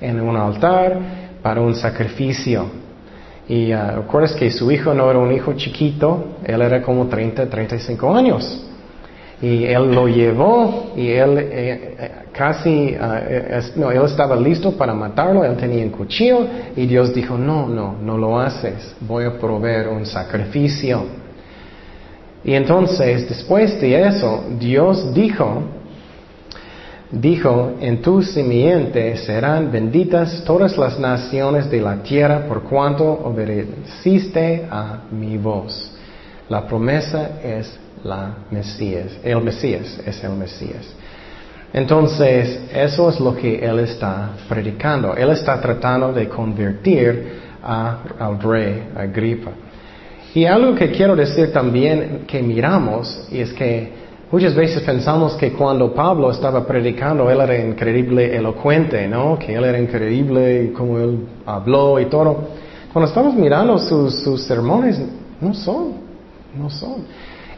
en 0.00 0.20
un 0.22 0.36
altar 0.36 0.98
para 1.42 1.60
un 1.60 1.74
sacrificio. 1.74 2.64
Y 3.46 3.74
uh, 3.74 4.00
acuerdas 4.04 4.32
que 4.32 4.50
su 4.50 4.70
hijo 4.70 4.94
no 4.94 5.10
era 5.10 5.18
un 5.18 5.30
hijo 5.32 5.52
chiquito, 5.52 6.36
él 6.44 6.62
era 6.62 6.80
como 6.80 7.08
30, 7.08 7.50
35 7.50 8.14
años. 8.14 8.66
Y 9.42 9.64
él 9.66 9.94
lo 9.94 10.08
llevó 10.08 10.92
y 10.96 11.10
él 11.10 11.36
eh, 11.36 11.96
eh, 11.98 12.10
casi, 12.32 12.96
eh, 12.98 13.60
no, 13.76 13.90
él 13.90 14.02
estaba 14.06 14.34
listo 14.34 14.72
para 14.78 14.94
matarlo, 14.94 15.44
él 15.44 15.58
tenía 15.58 15.84
un 15.84 15.90
cuchillo 15.90 16.46
y 16.74 16.86
Dios 16.86 17.12
dijo, 17.12 17.36
no, 17.36 17.68
no, 17.68 17.96
no 18.00 18.16
lo 18.16 18.40
haces, 18.40 18.96
voy 19.00 19.24
a 19.26 19.36
proveer 19.36 19.88
un 19.88 20.06
sacrificio. 20.06 21.23
Y 22.44 22.54
entonces, 22.54 23.28
después 23.28 23.80
de 23.80 24.06
eso, 24.06 24.44
Dios 24.58 25.14
dijo, 25.14 25.62
dijo, 27.10 27.72
en 27.80 28.02
tu 28.02 28.22
simiente 28.22 29.16
serán 29.16 29.72
benditas 29.72 30.44
todas 30.44 30.76
las 30.76 30.98
naciones 30.98 31.70
de 31.70 31.80
la 31.80 32.02
tierra 32.02 32.46
por 32.46 32.62
cuanto 32.64 33.04
obedeciste 33.04 34.66
a 34.70 35.04
mi 35.10 35.38
voz. 35.38 35.90
La 36.50 36.66
promesa 36.66 37.40
es 37.42 37.78
la 38.02 38.34
Mesías. 38.50 39.18
El 39.22 39.40
Mesías 39.40 39.98
es 40.04 40.22
el 40.22 40.32
Mesías. 40.32 40.86
Entonces, 41.72 42.60
eso 42.72 43.08
es 43.08 43.18
lo 43.18 43.34
que 43.34 43.64
él 43.64 43.80
está 43.80 44.30
predicando. 44.48 45.16
Él 45.16 45.30
está 45.30 45.60
tratando 45.60 46.12
de 46.12 46.28
convertir 46.28 47.40
a, 47.62 47.98
al 48.18 48.38
rey 48.38 48.90
Agripa. 48.94 49.50
Y 50.34 50.46
algo 50.46 50.74
que 50.74 50.90
quiero 50.90 51.14
decir 51.14 51.52
también 51.52 52.24
que 52.26 52.42
miramos 52.42 53.28
es 53.30 53.52
que 53.52 53.92
muchas 54.32 54.52
veces 54.52 54.82
pensamos 54.82 55.34
que 55.34 55.52
cuando 55.52 55.94
Pablo 55.94 56.32
estaba 56.32 56.66
predicando, 56.66 57.30
él 57.30 57.40
era 57.40 57.56
increíble 57.56 58.36
elocuente, 58.36 59.06
¿no? 59.06 59.38
Que 59.38 59.54
él 59.54 59.62
era 59.62 59.78
increíble 59.78 60.72
como 60.76 60.98
él 60.98 61.20
habló 61.46 62.00
y 62.00 62.06
todo. 62.06 62.48
Cuando 62.92 63.08
estamos 63.08 63.34
mirando 63.34 63.78
sus, 63.78 64.44
sermones, 64.44 65.00
no 65.40 65.54
son, 65.54 65.92
no 66.58 66.68
son. 66.68 67.04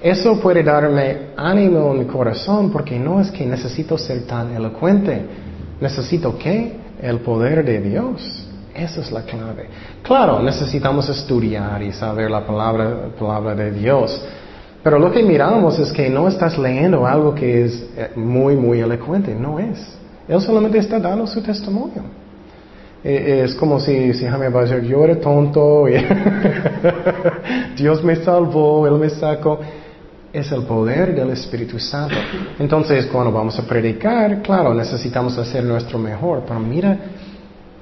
Eso 0.02 0.38
puede 0.38 0.62
darme 0.62 1.28
ánimo 1.34 1.92
en 1.92 2.00
mi 2.00 2.04
corazón 2.04 2.70
porque 2.70 2.98
no 2.98 3.22
es 3.22 3.30
que 3.30 3.46
necesito 3.46 3.96
ser 3.96 4.26
tan 4.26 4.54
elocuente. 4.54 5.22
Necesito 5.80 6.36
qué? 6.36 6.76
El 7.00 7.20
poder 7.20 7.64
de 7.64 7.80
Dios. 7.80 8.45
Esa 8.76 9.00
es 9.00 9.10
la 9.10 9.22
clave. 9.22 9.68
Claro, 10.02 10.42
necesitamos 10.42 11.08
estudiar 11.08 11.82
y 11.82 11.92
saber 11.92 12.30
la 12.30 12.46
palabra, 12.46 13.08
palabra 13.18 13.54
de 13.54 13.70
Dios. 13.72 14.22
Pero 14.82 14.98
lo 14.98 15.10
que 15.10 15.22
miramos 15.22 15.78
es 15.78 15.92
que 15.92 16.08
no 16.08 16.28
estás 16.28 16.58
leyendo 16.58 17.06
algo 17.06 17.34
que 17.34 17.64
es 17.64 17.86
eh, 17.96 18.10
muy, 18.14 18.54
muy 18.54 18.80
elocuente. 18.80 19.34
No 19.34 19.58
es. 19.58 19.96
Él 20.28 20.40
solamente 20.40 20.78
está 20.78 20.98
dando 21.00 21.26
su 21.26 21.40
testimonio. 21.42 22.02
E, 23.02 23.42
es 23.44 23.54
como 23.54 23.80
si, 23.80 24.12
si 24.14 24.26
Jaime 24.26 24.50
decir, 24.50 24.82
yo 24.82 25.04
era 25.04 25.18
tonto, 25.18 25.86
Dios 27.76 28.04
me 28.04 28.16
salvó, 28.16 28.86
Él 28.86 28.94
me 28.94 29.10
sacó 29.10 29.60
es 30.38 30.52
el 30.52 30.64
poder 30.64 31.14
del 31.14 31.30
Espíritu 31.30 31.78
Santo. 31.78 32.14
Entonces, 32.58 33.06
cuando 33.06 33.32
vamos 33.32 33.58
a 33.58 33.62
predicar, 33.62 34.42
claro, 34.42 34.74
necesitamos 34.74 35.38
hacer 35.38 35.64
nuestro 35.64 35.98
mejor, 35.98 36.42
pero 36.46 36.60
mira, 36.60 36.98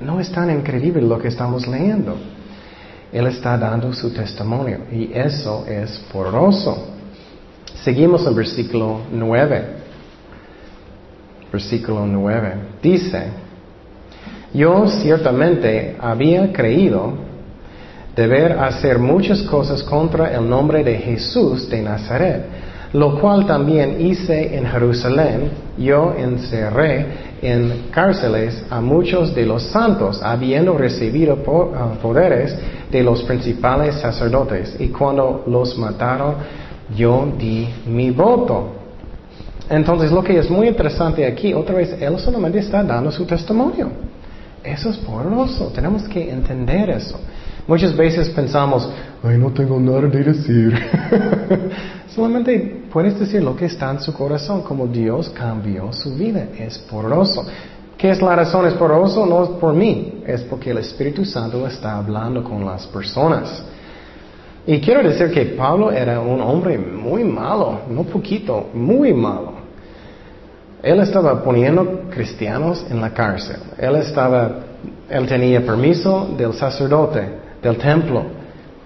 no 0.01 0.21
es 0.21 0.31
tan 0.31 0.51
increíble 0.51 1.03
lo 1.03 1.19
que 1.19 1.29
estamos 1.29 1.67
leyendo. 1.67 2.17
Él 3.13 3.27
está 3.29 3.57
dando 3.57 3.93
su 3.93 4.13
testimonio 4.13 4.81
y 4.91 5.11
eso 5.13 5.65
es 5.69 5.99
poroso. 6.13 6.89
Seguimos 7.83 8.27
el 8.27 8.35
versículo 8.35 9.03
9. 9.13 9.65
Versículo 11.53 12.07
9. 12.07 12.55
Dice, 12.83 13.29
yo 14.53 14.89
ciertamente 14.89 15.97
había 16.01 16.53
creído 16.53 17.13
deber 18.17 18.59
hacer 18.59 18.99
muchas 18.99 19.43
cosas 19.43 19.83
contra 19.83 20.35
el 20.35 20.49
nombre 20.49 20.83
de 20.85 20.97
Jesús 20.97 21.69
de 21.69 21.83
Nazaret, 21.83 22.45
lo 22.95 23.21
cual 23.21 23.45
también 23.45 24.01
hice 24.01 24.57
en 24.57 24.67
Jerusalén. 24.67 25.51
Yo 25.77 26.15
encerré 26.17 27.07
en 27.43 27.89
cárceles 27.91 28.65
a 28.71 28.81
muchos 28.81 29.35
de 29.35 29.45
los 29.45 29.65
santos, 29.65 30.23
habiendo 30.23 30.79
recibido 30.79 31.37
ah, 31.75 31.95
poderes 32.01 32.57
de 32.93 33.03
los 33.03 33.25
principales 33.25 33.97
sacerdotes, 33.97 34.77
y 34.79 34.89
cuando 34.89 35.43
los 35.49 35.77
mataron, 35.77 36.37
yo 36.97 37.27
di 37.37 37.69
mi 37.87 38.13
voto. 38.13 38.69
Entonces, 39.69 40.13
lo 40.13 40.23
que 40.23 40.39
es 40.39 40.49
muy 40.49 40.69
interesante 40.69 41.27
aquí, 41.27 41.53
otra 41.53 41.75
vez, 41.75 42.01
él 42.01 42.17
solamente 42.21 42.61
está 42.61 42.85
dando 42.85 43.11
su 43.11 43.27
testimonio. 43.27 43.89
Eso 44.63 44.91
es 44.91 44.99
poderoso, 44.99 45.67
tenemos 45.75 46.05
que 46.05 46.31
entender 46.31 46.91
eso. 46.91 47.19
Muchas 47.66 47.97
veces 47.97 48.28
pensamos, 48.28 48.90
ay, 49.23 49.38
no 49.38 49.50
tengo 49.50 49.80
nada 49.80 50.02
de 50.02 50.23
decir. 50.23 50.78
Solamente 52.14 52.85
puedes 52.92 53.18
decir 53.18 53.42
lo 53.42 53.56
que 53.56 53.64
está 53.64 53.90
en 53.90 54.00
su 54.00 54.12
corazón, 54.12 54.61
como 54.62 54.87
Dios 54.87 55.30
cambió 55.30 55.90
su 55.92 56.14
vida. 56.14 56.49
Es 56.59 56.78
poroso. 56.78 57.47
¿Qué 57.97 58.11
es 58.11 58.21
la 58.21 58.37
razón? 58.37 58.66
Es 58.66 58.75
poroso, 58.75 59.25
no 59.25 59.44
es 59.44 59.49
por 59.50 59.73
mí, 59.73 60.23
es 60.26 60.42
porque 60.42 60.73
el 60.73 60.78
Espíritu 60.78 61.25
Santo 61.25 61.66
está 61.66 61.97
hablando 61.97 62.44
con 62.44 62.66
las 62.66 62.87
personas. 62.87 63.64
Y 64.66 64.78
quiero 64.80 65.02
decir 65.02 65.30
que 65.30 65.47
Pablo 65.47 65.90
era 65.90 66.21
un 66.21 66.42
hombre 66.42 66.76
muy 66.76 67.25
malo, 67.25 67.80
no 67.88 68.02
poquito, 68.02 68.68
muy 68.75 69.14
malo. 69.14 69.54
Él 70.83 71.00
estaba 71.00 71.42
poniendo 71.42 72.02
cristianos 72.11 72.85
en 72.90 73.00
la 73.00 73.09
cárcel. 73.09 73.56
Él 73.78 73.97
estaba, 73.97 74.50
él 75.09 75.26
tenía 75.26 75.64
permiso 75.64 76.28
del 76.37 76.52
sacerdote 76.52 77.44
del 77.64 77.78
templo 77.78 78.23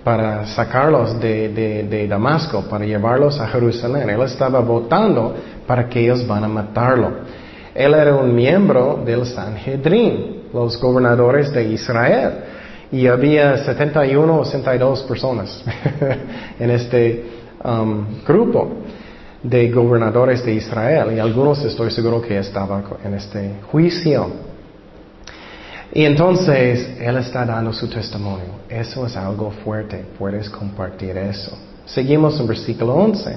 para 0.04 0.46
sacarlos 0.46 1.20
de, 1.20 2.06
Damasco, 2.08 2.62
para 2.62 2.86
llevarlos 2.86 3.38
a 3.40 3.48
Jerusalén. 3.48 4.08
Él 4.08 4.22
estaba 4.22 4.60
votando 4.60 5.34
para 5.66 5.88
que 5.88 6.00
ellos 6.00 6.26
van 6.26 6.44
a 6.44 6.48
matarlo. 6.48 7.10
Él 7.74 7.92
era 7.92 8.14
un 8.14 8.34
miembro 8.34 9.02
del 9.04 9.26
Sanhedrin, 9.26 10.44
los 10.54 10.80
gobernadores 10.80 11.52
de 11.52 11.64
Israel. 11.64 12.32
Y 12.90 13.06
había 13.06 13.58
71 13.58 14.38
o 14.38 14.44
72 14.46 15.02
personas 15.02 15.62
en 16.58 16.70
este 16.70 17.26
um, 17.62 18.06
grupo 18.26 18.68
de 19.42 19.70
gobernadores 19.70 20.44
de 20.44 20.54
Israel 20.54 21.12
y 21.14 21.18
algunos 21.18 21.62
estoy 21.64 21.90
seguro 21.90 22.22
que 22.22 22.38
estaban 22.38 22.82
en 23.04 23.14
este 23.14 23.56
juicio. 23.70 24.47
Y 25.98 26.04
entonces 26.04 26.90
Él 27.00 27.16
está 27.16 27.44
dando 27.44 27.72
su 27.72 27.88
testimonio. 27.88 28.60
Eso 28.68 29.04
es 29.04 29.16
algo 29.16 29.50
fuerte. 29.50 30.04
Puedes 30.16 30.48
compartir 30.48 31.18
eso. 31.18 31.58
Seguimos 31.86 32.38
en 32.38 32.46
versículo 32.46 32.94
11. 32.94 33.34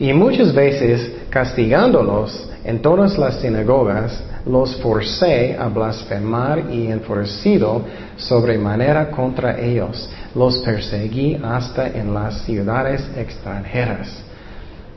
Y 0.00 0.12
muchas 0.12 0.52
veces 0.52 1.12
castigándolos 1.30 2.50
en 2.64 2.82
todas 2.82 3.16
las 3.16 3.36
sinagogas, 3.36 4.20
los 4.44 4.74
forcé 4.78 5.56
a 5.56 5.68
blasfemar 5.68 6.72
y 6.72 6.88
enfurecido 6.88 7.82
sobremanera 8.16 9.08
contra 9.08 9.56
ellos. 9.56 10.10
Los 10.34 10.58
perseguí 10.58 11.40
hasta 11.40 11.86
en 11.86 12.12
las 12.12 12.42
ciudades 12.42 13.08
extranjeras. 13.16 14.25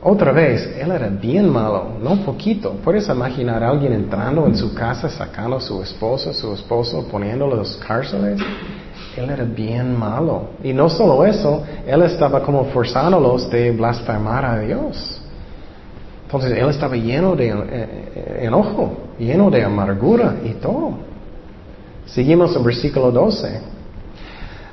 Otra 0.02 0.32
vez, 0.32 0.66
él 0.78 0.90
era 0.92 1.08
bien 1.08 1.50
malo, 1.50 1.88
no 2.02 2.16
poquito. 2.24 2.72
¿Puedes 2.82 3.06
imaginar 3.08 3.62
a 3.62 3.68
alguien 3.68 3.92
entrando 3.92 4.46
en 4.46 4.56
su 4.56 4.72
casa, 4.74 5.10
sacando 5.10 5.56
a 5.56 5.60
su 5.60 5.82
esposo, 5.82 6.32
su 6.32 6.54
esposo, 6.54 7.06
poniéndolo 7.10 7.52
en 7.52 7.58
los 7.58 7.76
cárceles? 7.76 8.40
Él 9.14 9.28
era 9.28 9.44
bien 9.44 9.94
malo. 9.98 10.50
Y 10.64 10.72
no 10.72 10.88
solo 10.88 11.26
eso, 11.26 11.62
él 11.86 12.00
estaba 12.02 12.42
como 12.42 12.64
forzándolos 12.66 13.50
de 13.50 13.72
blasfemar 13.72 14.42
a 14.42 14.58
Dios. 14.60 15.20
Entonces 16.24 16.52
él 16.52 16.70
estaba 16.70 16.96
lleno 16.96 17.36
de 17.36 17.48
eh, 17.48 18.38
enojo, 18.40 18.92
lleno 19.18 19.50
de 19.50 19.62
amargura 19.62 20.36
y 20.42 20.54
todo. 20.54 20.92
Seguimos 22.06 22.56
en 22.56 22.64
versículo 22.64 23.10
12. 23.10 23.60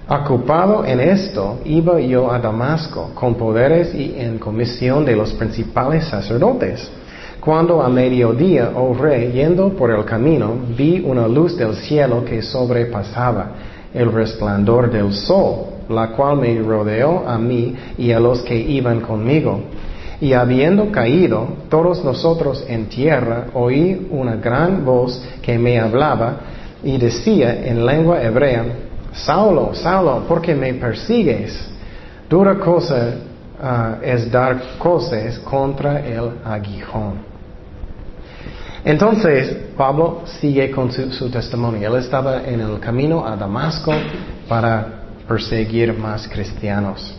Ocupado 0.09 0.85
en 0.85 1.01
esto, 1.01 1.59
iba 1.65 1.99
yo 1.99 2.31
a 2.31 2.39
Damasco 2.39 3.11
con 3.13 3.35
poderes 3.35 3.93
y 3.93 4.15
en 4.17 4.39
comisión 4.39 5.03
de 5.03 5.17
los 5.17 5.33
principales 5.33 6.05
sacerdotes. 6.05 6.89
Cuando 7.41 7.81
a 7.81 7.89
mediodía, 7.89 8.71
oh 8.73 8.93
rey, 8.93 9.33
yendo 9.33 9.69
por 9.75 9.91
el 9.91 10.05
camino, 10.05 10.53
vi 10.77 11.03
una 11.05 11.27
luz 11.27 11.57
del 11.57 11.75
cielo 11.75 12.23
que 12.23 12.41
sobrepasaba 12.41 13.51
el 13.93 14.09
resplandor 14.09 14.89
del 14.89 15.11
sol, 15.11 15.65
la 15.89 16.07
cual 16.11 16.37
me 16.37 16.57
rodeó 16.61 17.27
a 17.27 17.37
mí 17.37 17.75
y 17.97 18.13
a 18.13 18.19
los 18.21 18.43
que 18.43 18.55
iban 18.55 19.01
conmigo. 19.01 19.59
Y 20.21 20.31
habiendo 20.31 20.89
caído 20.89 21.47
todos 21.69 22.05
nosotros 22.05 22.63
en 22.69 22.85
tierra, 22.85 23.47
oí 23.53 24.07
una 24.09 24.37
gran 24.37 24.85
voz 24.85 25.21
que 25.41 25.59
me 25.59 25.77
hablaba 25.77 26.37
y 26.81 26.97
decía 26.97 27.67
en 27.67 27.85
lengua 27.85 28.23
hebrea, 28.23 28.86
Saulo, 29.25 29.73
Saulo, 29.73 30.23
¿por 30.27 30.41
qué 30.41 30.53
me 30.53 30.73
persigues? 30.73 31.69
Dura 32.29 32.55
cosa 32.59 33.15
ah, 33.61 33.97
es 34.01 34.31
dar 34.31 34.77
cosas 34.77 35.39
contra 35.39 35.99
el 36.05 36.31
aguijón. 36.45 37.25
Entonces, 38.83 39.57
Pablo 39.75 40.21
sigue 40.39 40.71
con 40.71 40.91
su, 40.91 41.29
testimonio. 41.29 41.89
Él 41.89 41.99
estaba 42.01 42.43
en 42.43 42.61
el 42.61 42.79
camino 42.79 43.25
a 43.25 43.35
Damasco 43.35 43.91
para 44.47 45.03
perseguir 45.27 45.97
más 45.97 46.27
cristianos. 46.27 47.13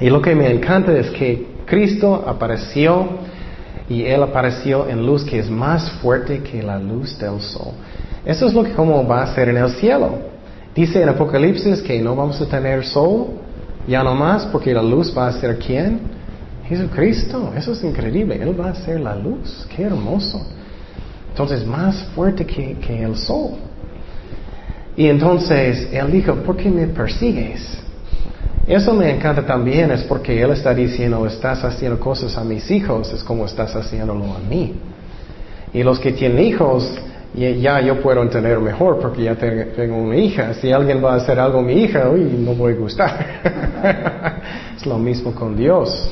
Y 0.00 0.08
lo 0.08 0.22
que 0.22 0.34
me 0.34 0.50
encanta 0.50 0.92
es 0.92 1.10
que 1.10 1.54
Cristo 1.66 2.24
apareció 2.26 3.06
y 3.88 4.04
Él 4.04 4.22
apareció 4.22 4.88
en 4.88 5.04
luz 5.04 5.24
que 5.24 5.38
es 5.38 5.50
más 5.50 5.90
fuerte 6.00 6.42
que 6.42 6.62
la 6.62 6.78
luz 6.78 7.18
del 7.18 7.40
sol. 7.40 7.72
Eso 8.24 8.46
es 8.46 8.54
lo 8.54 8.64
que 8.64 8.72
como 8.72 9.06
va 9.06 9.22
a 9.22 9.34
ser 9.34 9.50
en 9.50 9.58
el 9.58 9.70
cielo. 9.70 10.33
Dice 10.74 11.02
en 11.02 11.08
Apocalipsis 11.08 11.82
que 11.82 12.00
no 12.00 12.16
vamos 12.16 12.40
a 12.40 12.46
tener 12.46 12.84
sol, 12.84 13.28
ya 13.86 14.02
no 14.02 14.14
más, 14.14 14.46
porque 14.46 14.74
la 14.74 14.82
luz 14.82 15.16
va 15.16 15.28
a 15.28 15.32
ser 15.32 15.58
quién? 15.58 16.00
Jesucristo. 16.68 17.52
Eso 17.56 17.72
es 17.72 17.84
increíble. 17.84 18.38
Él 18.40 18.58
va 18.58 18.70
a 18.70 18.74
ser 18.74 19.00
la 19.00 19.14
luz. 19.14 19.66
Qué 19.74 19.82
hermoso. 19.82 20.44
Entonces, 21.30 21.66
más 21.66 22.02
fuerte 22.14 22.44
que, 22.44 22.76
que 22.78 23.02
el 23.02 23.16
sol. 23.16 23.52
Y 24.96 25.06
entonces 25.06 25.88
Él 25.92 26.10
dijo, 26.10 26.34
¿por 26.36 26.56
qué 26.56 26.70
me 26.70 26.86
persigues? 26.86 27.78
Eso 28.66 28.94
me 28.94 29.10
encanta 29.10 29.44
también, 29.44 29.90
es 29.90 30.04
porque 30.04 30.40
Él 30.40 30.50
está 30.52 30.72
diciendo, 30.72 31.26
estás 31.26 31.64
haciendo 31.64 32.00
cosas 32.00 32.36
a 32.38 32.44
mis 32.44 32.70
hijos, 32.70 33.12
es 33.12 33.22
como 33.22 33.44
estás 33.44 33.74
haciéndolo 33.76 34.24
a 34.24 34.38
mí. 34.38 34.74
Y 35.72 35.82
los 35.82 35.98
que 35.98 36.12
tienen 36.12 36.38
hijos, 36.44 36.90
y 37.36 37.60
ya 37.60 37.80
yo 37.80 38.00
puedo 38.00 38.22
entender 38.22 38.60
mejor 38.60 39.00
porque 39.00 39.24
ya 39.24 39.34
tengo 39.34 39.96
una 39.96 40.16
hija. 40.16 40.54
Si 40.54 40.70
alguien 40.70 41.04
va 41.04 41.14
a 41.14 41.16
hacer 41.16 41.40
algo 41.40 41.58
a 41.58 41.62
mi 41.62 41.72
hija, 41.82 42.08
uy, 42.08 42.20
no 42.20 42.54
voy 42.54 42.74
a 42.74 42.76
gustar. 42.76 44.40
es 44.76 44.86
lo 44.86 44.98
mismo 44.98 45.34
con 45.34 45.56
Dios. 45.56 46.08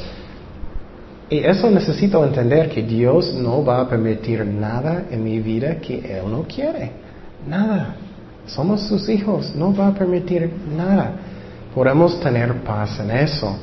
Y 1.30 1.38
eso 1.38 1.70
necesito 1.70 2.24
entender 2.24 2.68
que 2.68 2.82
Dios 2.82 3.32
no 3.34 3.64
va 3.64 3.82
a 3.82 3.88
permitir 3.88 4.44
nada 4.44 5.04
en 5.10 5.22
mi 5.22 5.38
vida 5.38 5.76
que 5.76 6.18
Él 6.18 6.24
no 6.28 6.42
quiere. 6.42 6.90
Nada. 7.48 7.94
Somos 8.44 8.82
sus 8.88 9.08
hijos. 9.08 9.54
No 9.54 9.72
va 9.74 9.88
a 9.88 9.94
permitir 9.94 10.52
nada. 10.76 11.12
Podemos 11.72 12.18
tener 12.18 12.52
paz 12.64 12.98
en 12.98 13.12
eso. 13.12 13.56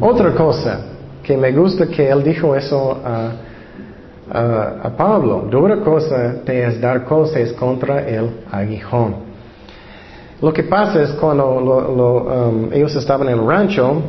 Otra 0.00 0.32
cosa 0.34 0.80
que 1.22 1.34
me 1.34 1.50
gusta 1.50 1.86
que 1.86 2.10
Él 2.10 2.22
dijo 2.22 2.54
eso 2.54 3.00
a 3.02 3.47
a 4.30 4.90
Pablo, 4.96 5.46
dura 5.50 5.76
cosa 5.80 6.36
te 6.44 6.64
es 6.66 6.80
dar 6.80 7.04
cosas 7.04 7.52
contra 7.52 8.06
el 8.08 8.30
aguijón. 8.50 9.28
Lo 10.40 10.52
que 10.52 10.62
pasa 10.62 11.02
es 11.02 11.10
cuando 11.12 11.48
um, 11.48 12.72
ellos 12.72 12.94
estaban 12.94 13.28
en 13.28 13.40
el 13.40 13.46
rancho, 13.46 14.00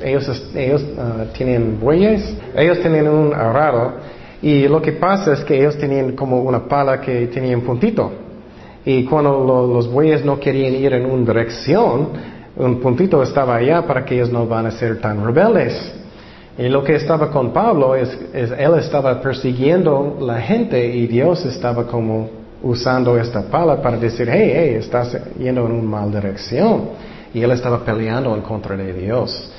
ellos, 0.00 0.28
uh, 0.28 1.32
tienen 1.36 1.80
bueyes, 1.80 2.36
ellos 2.54 2.80
tenían 2.80 3.08
un 3.08 3.34
arado, 3.34 3.94
y 4.42 4.68
lo 4.68 4.80
que 4.80 4.92
pasa 4.92 5.32
es 5.32 5.42
que 5.42 5.58
ellos 5.58 5.76
tenían 5.76 6.12
como 6.12 6.42
una 6.42 6.68
pala 6.68 7.00
que 7.00 7.26
tenía 7.26 7.56
un 7.56 7.64
puntito. 7.64 8.12
Y 8.84 9.04
cuando 9.06 9.66
los 9.74 9.90
bueyes 9.90 10.24
no 10.24 10.38
querían 10.38 10.74
ir 10.74 10.92
en 10.92 11.06
una 11.06 11.32
dirección, 11.32 12.10
un 12.54 12.80
puntito 12.80 13.20
estaba 13.20 13.56
allá 13.56 13.84
para 13.84 14.04
que 14.04 14.14
ellos 14.14 14.30
no 14.30 14.46
van 14.46 14.66
a 14.66 14.70
ser 14.70 15.00
tan 15.00 15.24
rebeldes. 15.24 16.05
Y 16.58 16.68
lo 16.68 16.82
que 16.82 16.94
estaba 16.94 17.30
con 17.30 17.52
Pablo 17.52 17.94
es, 17.94 18.16
él 18.32 18.74
estaba 18.78 19.20
persiguiendo 19.20 20.16
la 20.20 20.40
gente 20.40 20.86
y 20.86 21.06
Dios 21.06 21.44
estaba 21.44 21.86
como 21.86 22.30
usando 22.62 23.18
esta 23.18 23.42
pala 23.42 23.82
para 23.82 23.98
decir, 23.98 24.28
hey, 24.30 24.52
hey, 24.54 24.74
estás 24.78 25.16
yendo 25.38 25.66
en 25.66 25.72
una 25.72 25.82
mala 25.82 26.20
dirección. 26.20 26.90
Y 27.34 27.42
él 27.42 27.50
estaba 27.50 27.84
peleando 27.84 28.34
en 28.34 28.40
contra 28.40 28.74
de 28.74 28.92
Dios. 28.94 29.50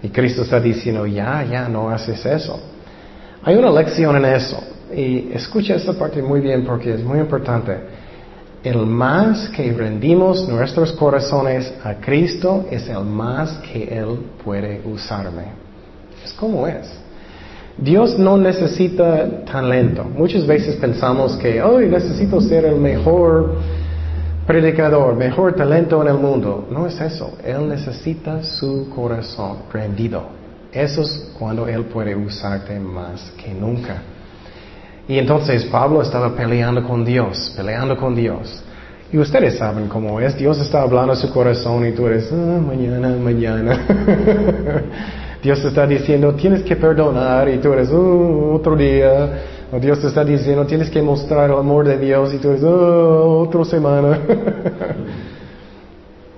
Y 0.00 0.08
Cristo 0.10 0.42
está 0.42 0.60
diciendo, 0.60 1.06
ya, 1.06 1.44
ya, 1.44 1.68
no 1.68 1.90
haces 1.90 2.24
eso. 2.24 2.60
Hay 3.42 3.56
una 3.56 3.70
lección 3.70 4.16
en 4.16 4.24
eso. 4.26 4.62
Y 4.94 5.32
escucha 5.32 5.74
esta 5.74 5.92
parte 5.94 6.22
muy 6.22 6.40
bien 6.40 6.64
porque 6.64 6.94
es 6.94 7.02
muy 7.02 7.18
importante. 7.18 7.76
El 8.62 8.86
más 8.86 9.48
que 9.48 9.72
rendimos 9.72 10.48
nuestros 10.48 10.92
corazones 10.92 11.74
a 11.82 11.94
Cristo 11.94 12.66
es 12.70 12.88
el 12.88 13.02
más 13.04 13.58
que 13.72 13.82
Él 13.98 14.18
puede 14.44 14.80
usarme. 14.84 15.71
Es 16.24 16.32
como 16.32 16.66
es. 16.66 17.02
Dios 17.78 18.18
no 18.18 18.36
necesita 18.36 19.44
talento. 19.44 20.04
Muchas 20.04 20.46
veces 20.46 20.76
pensamos 20.76 21.36
que, 21.36 21.62
hoy 21.62 21.88
necesito 21.88 22.40
ser 22.40 22.66
el 22.66 22.76
mejor 22.76 23.56
predicador, 24.46 25.16
mejor 25.16 25.54
talento 25.54 26.02
en 26.02 26.08
el 26.08 26.18
mundo. 26.18 26.68
No 26.70 26.86
es 26.86 27.00
eso. 27.00 27.38
Él 27.44 27.68
necesita 27.68 28.42
su 28.42 28.88
corazón 28.94 29.58
rendido. 29.72 30.24
Eso 30.72 31.02
es 31.02 31.32
cuando 31.38 31.66
Él 31.66 31.84
puede 31.84 32.14
usarte 32.14 32.78
más 32.78 33.32
que 33.42 33.52
nunca. 33.52 34.02
Y 35.08 35.18
entonces 35.18 35.64
Pablo 35.66 36.02
estaba 36.02 36.34
peleando 36.34 36.86
con 36.86 37.04
Dios, 37.04 37.52
peleando 37.56 37.96
con 37.96 38.14
Dios. 38.14 38.62
Y 39.12 39.18
ustedes 39.18 39.58
saben 39.58 39.88
cómo 39.88 40.20
es. 40.20 40.36
Dios 40.36 40.58
está 40.58 40.82
hablando 40.82 41.12
a 41.12 41.16
su 41.16 41.30
corazón 41.30 41.86
y 41.86 41.92
tú 41.92 42.06
eres, 42.06 42.30
ah, 42.32 42.60
mañana, 42.66 43.08
mañana. 43.16 43.86
Dios 45.42 45.64
está 45.64 45.88
diciendo, 45.88 46.34
tienes 46.34 46.62
que 46.62 46.76
perdonar 46.76 47.48
y 47.48 47.58
tú 47.58 47.72
eres, 47.72 47.90
uh, 47.90 48.52
otro 48.54 48.76
día. 48.76 49.42
O 49.72 49.80
Dios 49.80 50.04
está 50.04 50.24
diciendo, 50.24 50.64
tienes 50.66 50.88
que 50.88 51.02
mostrar 51.02 51.50
el 51.50 51.56
amor 51.56 51.84
de 51.84 51.98
Dios 51.98 52.32
y 52.32 52.38
tú 52.38 52.50
eres, 52.50 52.62
uh, 52.62 52.68
otra 52.68 53.64
semana. 53.64 54.20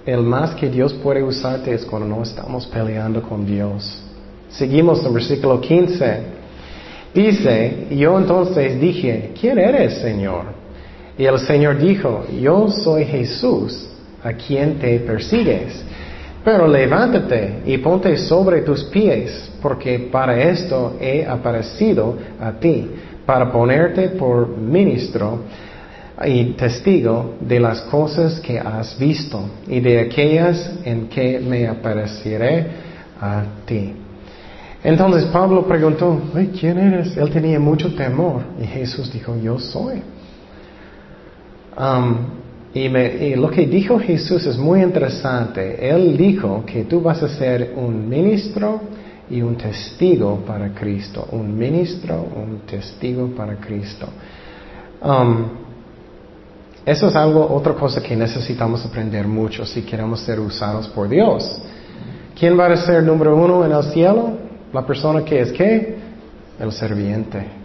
el 0.07 0.23
más 0.23 0.55
que 0.55 0.71
Dios 0.71 0.95
puede 0.95 1.23
usarte 1.23 1.75
es 1.75 1.85
cuando 1.85 2.09
no 2.09 2.23
estamos 2.23 2.67
peleando 2.67 3.21
con 3.21 3.45
Dios. 3.45 4.03
Seguimos 4.49 5.05
en 5.05 5.13
versículo 5.13 5.61
15. 5.61 6.19
Dice, 7.13 7.87
yo 7.91 8.19
entonces 8.19 8.81
dije, 8.81 9.33
¿quién 9.39 9.59
eres, 9.59 9.99
Señor? 9.99 10.47
Y 11.19 11.27
el 11.27 11.39
Señor 11.41 11.79
dijo, 11.79 12.25
yo 12.41 12.71
soy 12.71 13.05
Jesús, 13.05 13.87
a 14.23 14.33
quien 14.33 14.79
te 14.79 14.99
persigues. 15.01 15.85
Pero 16.45 16.69
levántate 16.69 17.63
y 17.65 17.79
ponte 17.79 18.17
sobre 18.19 18.61
tus 18.61 18.85
pies, 18.85 19.51
porque 19.63 20.11
para 20.13 20.39
esto 20.43 20.97
he 21.01 21.25
aparecido 21.25 22.19
a 22.39 22.53
ti, 22.53 22.91
para 23.25 23.51
ponerte 23.51 24.11
por 24.11 24.49
ministro 24.49 25.41
y 26.23 26.45
testigo 26.53 27.37
de 27.41 27.59
las 27.59 27.81
cosas 27.83 28.39
que 28.41 28.59
has 28.59 28.99
visto 28.99 29.49
y 29.67 29.81
de 29.81 30.01
aquellas 30.01 30.71
en 30.85 31.09
que 31.09 31.41
me 31.41 31.67
apareceré 31.67 32.67
a 33.19 33.43
ti. 33.65 33.95
Entonces 34.85 35.25
Pablo 35.25 35.67
preguntó, 35.67 36.21
¿quién 36.61 36.77
eres? 36.77 37.17
Él 37.17 37.31
tenía 37.31 37.59
mucho 37.59 37.95
temor 37.95 38.43
y 38.61 38.67
Jesús 38.67 39.11
dijo, 39.11 39.35
yo 39.43 39.59
soy. 39.59 40.03
Um, 41.77 42.44
y, 42.75 43.37
lo 43.37 43.51
que 43.51 43.67
dijo 43.67 44.01
Jesús 44.01 44.45
es 44.47 44.59
muy 44.59 44.83
interesante. 44.83 45.89
Él 45.89 46.17
dijo 46.17 46.65
que 46.67 46.85
tú 46.85 47.01
vas 47.01 47.23
a 47.23 47.29
ser 47.29 47.73
un 47.77 48.09
ministro 48.09 48.81
y 49.31 49.41
un 49.43 49.57
testigo 49.57 50.41
para 50.45 50.71
Cristo. 50.75 51.29
Un 51.31 51.57
ministro, 51.57 52.27
un 52.35 52.63
testigo 52.67 53.29
para 53.29 53.55
Cristo. 53.57 54.09
Um, 55.01 55.45
eso 56.85 57.09
es 57.09 57.15
algo, 57.15 57.47
otra 57.55 57.75
cosa 57.75 58.03
que 58.03 58.17
necesitamos 58.17 58.85
aprender 58.85 59.27
mucho 59.29 59.65
si 59.65 59.83
queremos 59.83 60.21
ser 60.21 60.41
usados 60.41 60.89
por 60.89 61.09
Dios. 61.09 61.63
¿Quién 62.37 62.59
va 62.59 62.67
a 62.67 62.77
ser 62.77 63.05
número 63.05 63.37
uno 63.37 63.65
en 63.65 63.71
el 63.71 63.85
cielo? 63.85 64.33
La 64.73 64.85
persona 64.85 65.25
que 65.25 65.41
es 65.41 65.53
qué? 65.53 65.97
El 66.59 66.73
serviente. 66.73 67.64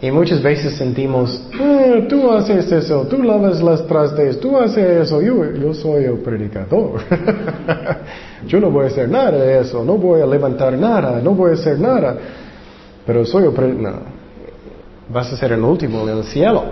Y 0.00 0.12
muchas 0.12 0.40
veces 0.40 0.74
sentimos, 0.74 1.42
ah, 1.60 1.96
tú 2.08 2.30
haces 2.30 2.70
eso, 2.70 3.06
tú 3.08 3.20
lavas 3.20 3.60
las 3.60 3.84
trastes, 3.86 4.38
tú 4.38 4.56
haces 4.56 5.02
eso, 5.02 5.20
yo, 5.20 5.52
yo 5.54 5.74
soy 5.74 6.04
el 6.04 6.18
predicador. 6.18 7.00
yo 8.46 8.60
no 8.60 8.70
voy 8.70 8.84
a 8.84 8.86
hacer 8.88 9.08
nada 9.08 9.32
de 9.32 9.60
eso, 9.60 9.84
no 9.84 9.96
voy 9.96 10.20
a 10.20 10.26
levantar 10.26 10.74
nada, 10.74 11.20
no 11.20 11.32
voy 11.32 11.50
a 11.50 11.54
hacer 11.54 11.80
nada. 11.80 12.16
Pero 13.04 13.24
soy 13.24 13.44
el 13.44 13.52
predicador. 13.52 14.00
No. 14.00 14.18
Vas 15.12 15.32
a 15.32 15.36
ser 15.36 15.52
el 15.52 15.64
último 15.64 16.08
en 16.08 16.18
el 16.18 16.24
cielo. 16.24 16.62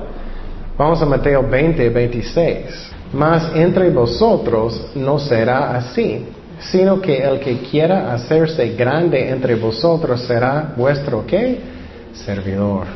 Vamos 0.78 1.02
a 1.02 1.06
Mateo 1.06 1.42
20, 1.48 1.88
26. 1.88 2.92
Mas 3.12 3.50
entre 3.56 3.90
vosotros 3.90 4.92
no 4.94 5.18
será 5.18 5.76
así 5.76 6.26
sino 6.58 7.00
que 7.00 7.18
el 7.18 7.38
que 7.40 7.58
quiera 7.58 8.12
hacerse 8.12 8.74
grande 8.74 9.28
entre 9.28 9.56
vosotros 9.56 10.22
será 10.22 10.72
vuestro 10.76 11.26
qué? 11.26 11.75
Servidor. 12.24 12.86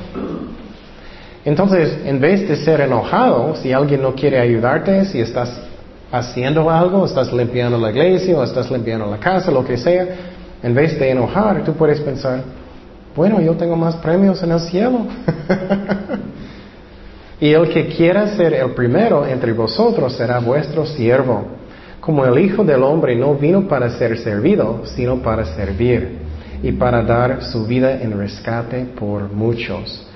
Entonces, 1.44 1.98
en 2.04 2.20
vez 2.20 2.46
de 2.48 2.56
ser 2.56 2.80
enojado, 2.80 3.54
si 3.56 3.72
alguien 3.72 4.02
no 4.02 4.14
quiere 4.14 4.38
ayudarte, 4.38 5.04
si 5.06 5.20
estás 5.20 5.60
haciendo 6.12 6.68
algo, 6.68 7.06
estás 7.06 7.32
limpiando 7.32 7.78
la 7.78 7.90
iglesia 7.90 8.36
o 8.36 8.44
estás 8.44 8.70
limpiando 8.70 9.06
la 9.06 9.18
casa, 9.18 9.50
lo 9.50 9.64
que 9.64 9.76
sea, 9.76 10.06
en 10.62 10.74
vez 10.74 10.98
de 10.98 11.10
enojar, 11.10 11.64
tú 11.64 11.72
puedes 11.72 12.00
pensar, 12.00 12.42
bueno, 13.16 13.40
yo 13.40 13.54
tengo 13.54 13.76
más 13.76 13.96
premios 13.96 14.42
en 14.42 14.52
el 14.52 14.60
cielo. 14.60 15.06
y 17.40 17.52
el 17.52 17.68
que 17.70 17.88
quiera 17.88 18.36
ser 18.36 18.52
el 18.52 18.72
primero 18.72 19.26
entre 19.26 19.52
vosotros 19.52 20.14
será 20.14 20.40
vuestro 20.40 20.84
siervo. 20.84 21.44
Como 22.00 22.24
el 22.24 22.38
Hijo 22.38 22.64
del 22.64 22.82
Hombre 22.82 23.16
no 23.16 23.34
vino 23.34 23.66
para 23.66 23.90
ser 23.90 24.18
servido, 24.18 24.82
sino 24.84 25.22
para 25.22 25.44
servir 25.44 26.29
y 26.62 26.72
para 26.72 27.02
dar 27.02 27.42
su 27.42 27.66
vida 27.66 28.00
en 28.00 28.16
rescate 28.16 28.84
por 28.84 29.32
muchos. 29.32 30.06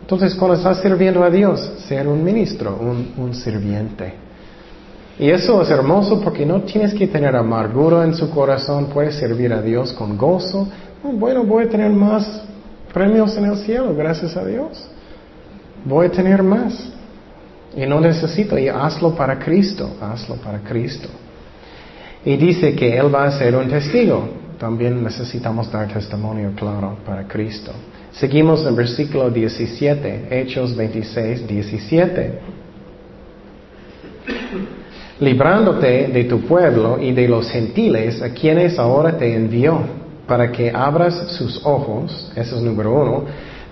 Entonces, 0.00 0.34
cuando 0.34 0.56
estás 0.56 0.80
sirviendo 0.80 1.22
a 1.22 1.30
Dios, 1.30 1.60
ser 1.88 2.06
un 2.06 2.22
ministro, 2.22 2.78
un, 3.16 3.34
sirviente. 3.34 4.14
Y 5.18 5.30
eso 5.30 5.62
es 5.62 5.70
hermoso 5.70 6.20
porque 6.20 6.44
no 6.44 6.62
tienes 6.62 6.92
que 6.92 7.06
tener 7.06 7.34
amargura 7.36 8.04
en 8.04 8.14
su 8.14 8.28
corazón, 8.30 8.86
puedes 8.92 9.14
servir 9.14 9.52
a 9.52 9.62
Dios 9.62 9.92
con 9.92 10.18
gozo. 10.18 10.68
Bueno, 11.02 11.44
voy 11.44 11.64
a 11.64 11.68
tener 11.68 11.90
más 11.90 12.42
premios 12.92 13.36
en 13.36 13.46
el 13.46 13.56
cielo, 13.58 13.94
gracias 13.94 14.36
a 14.36 14.44
Dios. 14.44 14.86
Voy 15.84 16.06
a 16.06 16.10
tener 16.10 16.42
más. 16.42 16.90
Y 17.76 17.86
no 17.86 18.00
necesito, 18.00 18.58
y 18.58 18.68
hazlo 18.68 19.14
para 19.14 19.38
Cristo, 19.38 19.96
hazlo 20.00 20.36
para 20.36 20.58
Cristo. 20.58 21.08
Y 22.24 22.36
dice 22.36 22.74
que 22.74 22.96
Él 22.96 23.14
va 23.14 23.24
a 23.24 23.30
ser 23.32 23.56
un 23.56 23.68
testigo. 23.68 24.43
También 24.58 25.02
necesitamos 25.02 25.70
dar 25.70 25.88
testimonio 25.88 26.52
claro 26.54 26.96
para 27.04 27.26
Cristo. 27.26 27.72
Seguimos 28.12 28.64
en 28.64 28.76
versículo 28.76 29.30
17, 29.30 30.28
Hechos 30.30 30.76
26, 30.76 31.46
17. 31.46 32.38
Librándote 35.20 36.08
de 36.08 36.24
tu 36.24 36.40
pueblo 36.42 36.98
y 37.00 37.12
de 37.12 37.28
los 37.28 37.48
gentiles 37.50 38.22
a 38.22 38.30
quienes 38.30 38.78
ahora 38.78 39.16
te 39.16 39.34
envió, 39.34 39.80
para 40.26 40.50
que 40.50 40.70
abras 40.70 41.14
sus 41.32 41.64
ojos, 41.64 42.32
eso 42.34 42.56
es 42.56 42.62
número 42.62 42.94
uno, 42.94 43.24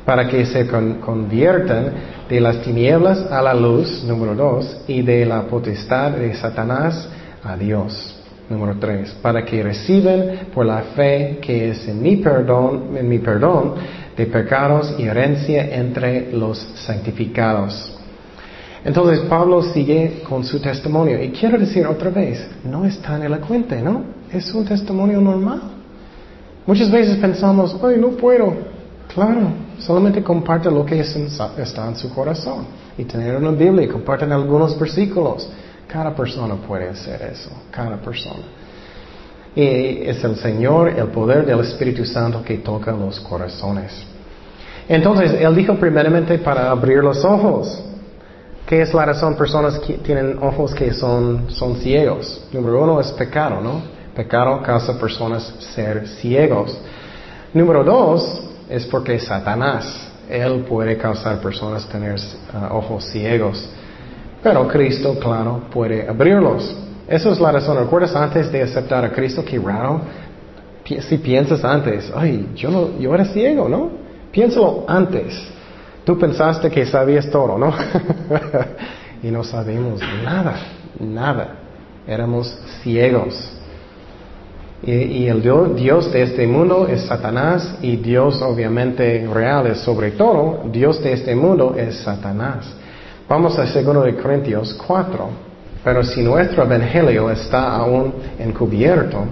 para 0.04 0.28
que 0.28 0.44
se 0.44 0.66
conviertan 0.66 1.92
de 2.28 2.40
las 2.40 2.60
tinieblas 2.62 3.20
a 3.30 3.40
la 3.40 3.54
luz, 3.54 4.02
número 4.04 4.34
dos, 4.34 4.76
y 4.88 5.02
de 5.02 5.24
la 5.24 5.42
potestad 5.42 6.12
de 6.12 6.34
Satanás 6.34 7.08
a 7.42 7.56
Dios. 7.56 8.11
Número 8.52 8.76
tres, 8.78 9.16
para 9.22 9.44
que 9.44 9.62
reciban 9.62 10.48
por 10.54 10.66
la 10.66 10.82
fe 10.94 11.38
que 11.40 11.70
es 11.70 11.88
en 11.88 12.02
mi 12.02 12.16
perdón, 12.16 12.96
en 12.96 13.08
mi 13.08 13.18
perdón 13.18 13.74
de 14.14 14.26
pecados 14.26 14.94
y 14.98 15.04
herencia 15.04 15.74
entre 15.74 16.30
los 16.32 16.58
santificados. 16.58 17.98
Entonces 18.84 19.20
Pablo 19.20 19.62
sigue 19.62 20.22
con 20.28 20.44
su 20.44 20.60
testimonio 20.60 21.22
y 21.22 21.30
quiero 21.30 21.58
decir 21.58 21.86
otra 21.86 22.10
vez, 22.10 22.46
no 22.64 22.84
es 22.84 22.98
tan 23.00 23.22
elocuente, 23.22 23.80
¿no? 23.80 24.04
Es 24.30 24.52
un 24.52 24.66
testimonio 24.66 25.20
normal. 25.20 25.62
Muchas 26.66 26.90
veces 26.90 27.16
pensamos, 27.16 27.74
ay, 27.82 27.96
no 27.98 28.10
puedo. 28.10 28.54
Claro, 29.14 29.48
Solamente 29.82 30.22
comparte 30.22 30.70
lo 30.70 30.86
que 30.86 31.00
está 31.00 31.88
en 31.88 31.96
su 31.96 32.14
corazón. 32.14 32.66
Y 32.96 33.04
tener 33.04 33.36
una 33.36 33.50
Biblia 33.50 33.88
comparten 33.88 34.30
algunos 34.30 34.78
versículos. 34.78 35.48
Cada 35.92 36.14
persona 36.14 36.54
puede 36.54 36.88
hacer 36.88 37.20
eso. 37.22 37.50
Cada 37.70 37.96
persona. 37.96 38.44
Y 39.54 40.08
es 40.08 40.24
el 40.24 40.36
Señor, 40.36 40.88
el 40.88 41.08
poder 41.08 41.44
del 41.44 41.60
Espíritu 41.60 42.06
Santo 42.06 42.42
que 42.42 42.58
toca 42.58 42.92
los 42.92 43.20
corazones. 43.20 43.92
Entonces, 44.88 45.32
Él 45.38 45.54
dijo 45.54 45.74
primeramente 45.74 46.38
para 46.38 46.70
abrir 46.70 46.98
los 46.98 47.22
ojos. 47.24 47.84
¿Qué 48.66 48.80
es 48.80 48.94
la 48.94 49.04
razón? 49.04 49.36
Personas 49.36 49.78
que 49.80 49.94
tienen 49.98 50.38
ojos 50.40 50.74
que 50.74 50.94
son, 50.94 51.50
son 51.50 51.76
ciegos. 51.76 52.42
Número 52.52 52.82
uno 52.84 53.00
es 53.00 53.12
pecado, 53.12 53.60
¿no? 53.60 53.82
Pecado 54.14 54.62
causa 54.62 54.98
personas 54.98 55.42
ser 55.74 56.08
ciegos. 56.08 56.78
Número 57.52 57.84
dos, 57.84 58.42
es 58.70 58.86
porque 58.86 59.18
Satanás, 59.18 60.08
él 60.30 60.64
puede 60.66 60.96
causar 60.96 61.38
personas 61.40 61.86
tener 61.86 62.14
uh, 62.14 62.74
ojos 62.74 63.04
ciegos. 63.04 63.68
Pero 64.42 64.66
Cristo, 64.68 65.18
claro, 65.20 65.62
puede 65.72 66.08
abrirlos. 66.08 66.76
Esa 67.06 67.30
es 67.30 67.40
la 67.40 67.52
razón. 67.52 67.78
¿Recuerdas 67.78 68.14
antes 68.16 68.50
de 68.50 68.62
aceptar 68.62 69.04
a 69.04 69.12
Cristo? 69.12 69.44
Qué 69.44 69.58
raro. 69.58 70.00
Si 70.84 71.18
piensas 71.18 71.64
antes, 71.64 72.12
ay, 72.14 72.48
yo, 72.56 72.70
no, 72.70 72.98
yo 72.98 73.14
era 73.14 73.24
ciego, 73.26 73.68
¿no? 73.68 73.90
Piénsalo 74.32 74.84
antes. 74.88 75.40
Tú 76.04 76.18
pensaste 76.18 76.70
que 76.70 76.84
sabías 76.84 77.30
todo, 77.30 77.56
¿no? 77.56 77.72
y 79.22 79.30
no 79.30 79.44
sabemos 79.44 80.00
nada, 80.24 80.56
nada. 80.98 81.48
Éramos 82.06 82.58
ciegos. 82.82 83.52
Y, 84.84 85.26
el 85.28 85.40
Dios 85.76 86.10
de 86.12 86.22
este 86.22 86.44
mundo 86.44 86.88
es 86.88 87.02
Satanás 87.02 87.76
y 87.82 87.96
Dios 87.96 88.42
obviamente 88.42 89.28
real 89.32 89.68
es 89.68 89.78
sobre 89.78 90.10
todo, 90.10 90.64
Dios 90.72 91.00
de 91.00 91.12
este 91.12 91.36
mundo 91.36 91.76
es 91.78 91.98
Satanás. 91.98 92.66
Vamos 93.32 93.58
a 93.58 93.64
2 93.64 94.04
de 94.04 94.14
Corintios 94.16 94.74
4. 94.86 95.28
Pero 95.82 96.04
si 96.04 96.20
nuestro 96.20 96.64
evangelio 96.64 97.30
está 97.30 97.76
aún 97.76 98.12
encubierto, 98.38 99.24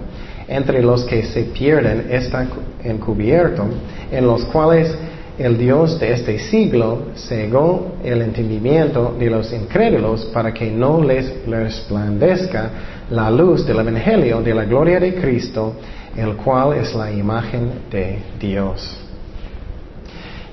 entre 0.47 0.81
los 0.81 1.03
que 1.03 1.23
se 1.23 1.43
pierden 1.43 2.07
está 2.09 2.47
encubierto, 2.83 3.63
en 4.11 4.25
los 4.25 4.43
cuales 4.45 4.91
el 5.37 5.55
Dios 5.55 5.99
de 5.99 6.13
este 6.13 6.39
siglo 6.39 7.09
cegó 7.15 7.91
el 8.03 8.23
entendimiento 8.23 9.15
de 9.19 9.29
los 9.29 9.53
incrédulos 9.53 10.25
para 10.33 10.51
que 10.51 10.71
no 10.71 11.03
les 11.03 11.45
resplandezca 11.45 12.71
la 13.11 13.29
luz 13.29 13.67
del 13.67 13.81
Evangelio 13.81 14.41
de 14.41 14.55
la 14.55 14.65
gloria 14.65 14.99
de 14.99 15.13
Cristo, 15.13 15.75
el 16.17 16.37
cual 16.37 16.73
es 16.73 16.95
la 16.95 17.11
imagen 17.11 17.69
de 17.91 18.17
Dios. 18.39 18.97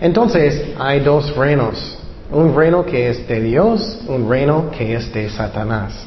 Entonces 0.02 0.74
hay 0.78 1.00
dos 1.00 1.34
reinos, 1.34 1.97
un 2.30 2.54
reino 2.54 2.84
que 2.84 3.08
es 3.08 3.26
de 3.26 3.40
Dios, 3.40 4.00
un 4.06 4.28
reino 4.28 4.70
que 4.70 4.94
es 4.94 5.12
de 5.12 5.28
Satanás. 5.30 6.06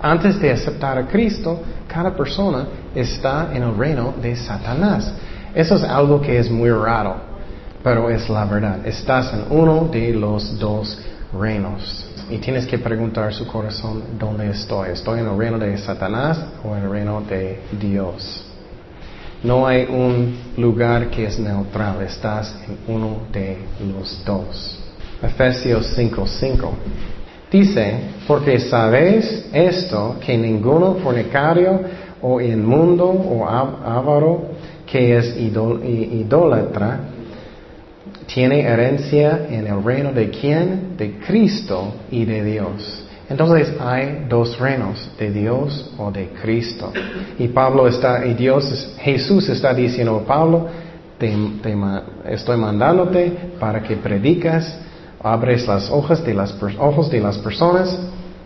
Antes 0.00 0.40
de 0.40 0.50
aceptar 0.50 0.98
a 0.98 1.06
Cristo, 1.06 1.60
cada 1.86 2.14
persona 2.16 2.66
está 2.94 3.50
en 3.52 3.62
el 3.62 3.76
reino 3.76 4.14
de 4.20 4.34
Satanás. 4.36 5.12
Eso 5.54 5.76
es 5.76 5.82
algo 5.82 6.20
que 6.20 6.38
es 6.38 6.50
muy 6.50 6.70
raro 6.70 7.30
pero 7.82 8.10
es 8.10 8.28
la 8.28 8.44
verdad. 8.44 8.86
Estás 8.86 9.32
en 9.32 9.44
uno 9.50 9.88
de 9.90 10.12
los 10.12 10.58
dos 10.58 10.98
reinos. 11.38 12.06
Y 12.28 12.38
tienes 12.38 12.66
que 12.66 12.78
preguntar 12.78 13.32
su 13.34 13.46
corazón, 13.46 14.02
¿dónde 14.18 14.50
estoy? 14.50 14.90
¿Estoy 14.90 15.20
en 15.20 15.26
el 15.26 15.36
reino 15.36 15.58
de 15.58 15.76
Satanás 15.78 16.40
o 16.62 16.76
en 16.76 16.84
el 16.84 16.90
reino 16.90 17.20
de 17.22 17.60
Dios? 17.72 18.46
No 19.42 19.66
hay 19.66 19.86
un 19.86 20.36
lugar 20.58 21.08
que 21.08 21.24
es 21.24 21.38
neutral, 21.38 22.02
estás 22.02 22.54
en 22.68 22.94
uno 22.94 23.20
de 23.32 23.58
los 23.80 24.22
dos. 24.24 24.79
Efesios 25.22 25.94
5:5. 25.96 26.70
Dice, 27.50 27.94
porque 28.26 28.60
sabéis 28.60 29.48
esto, 29.52 30.16
que 30.24 30.38
ninguno 30.38 30.94
fornicario 31.02 31.80
o 32.22 32.40
inmundo 32.40 33.06
o 33.06 33.46
avaro 33.46 34.42
que 34.86 35.16
es 35.16 35.36
idólatra, 35.36 37.00
tiene 38.26 38.60
herencia 38.60 39.46
en 39.50 39.66
el 39.66 39.82
reino 39.82 40.12
de 40.12 40.30
quién? 40.30 40.96
De 40.96 41.18
Cristo 41.18 41.94
y 42.10 42.24
de 42.24 42.44
Dios. 42.44 43.04
Entonces 43.28 43.72
hay 43.80 44.26
dos 44.28 44.58
reinos, 44.58 45.10
de 45.18 45.30
Dios 45.30 45.92
o 45.98 46.10
de 46.10 46.30
Cristo. 46.42 46.92
Y 47.38 47.48
Pablo 47.48 47.86
está, 47.86 48.26
y 48.26 48.34
Dios, 48.34 48.96
Jesús 48.98 49.48
está 49.48 49.72
diciendo, 49.72 50.24
Pablo, 50.26 50.66
te, 51.16 51.32
estoy 52.28 52.56
mandándote 52.56 53.54
para 53.60 53.82
que 53.82 53.96
predicas, 53.96 54.76
abres 55.22 55.66
las 55.66 55.90
de 56.24 56.34
las, 56.34 56.54
ojos 56.78 57.10
de 57.10 57.20
las 57.20 57.38
personas 57.38 57.98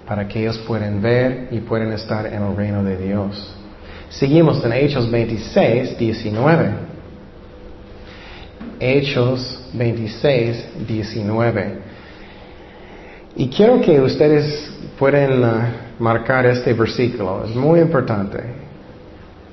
para 0.07 0.27
que 0.27 0.41
ellos 0.41 0.59
puedan 0.67 1.01
ver 1.01 1.49
y 1.51 1.61
puedan 1.61 1.93
estar 1.93 2.27
en 2.27 2.43
el 2.43 2.57
reino 2.57 2.83
de 2.83 2.97
Dios. 2.97 3.55
Seguimos 4.11 4.65
en 4.65 4.73
Hechos 4.73 5.11
26, 5.11 5.99
19. 5.99 6.71
Hechos 8.81 9.61
26, 9.73 10.87
19. 10.87 11.79
Y 13.37 13.49
quiero 13.49 13.81
que 13.81 14.01
ustedes 14.01 14.73
puedan 14.99 15.43
uh, 15.43 15.63
marcar 15.99 16.47
este 16.47 16.73
versículo, 16.73 17.45
es 17.45 17.55
muy 17.55 17.81
importante. 17.81 18.39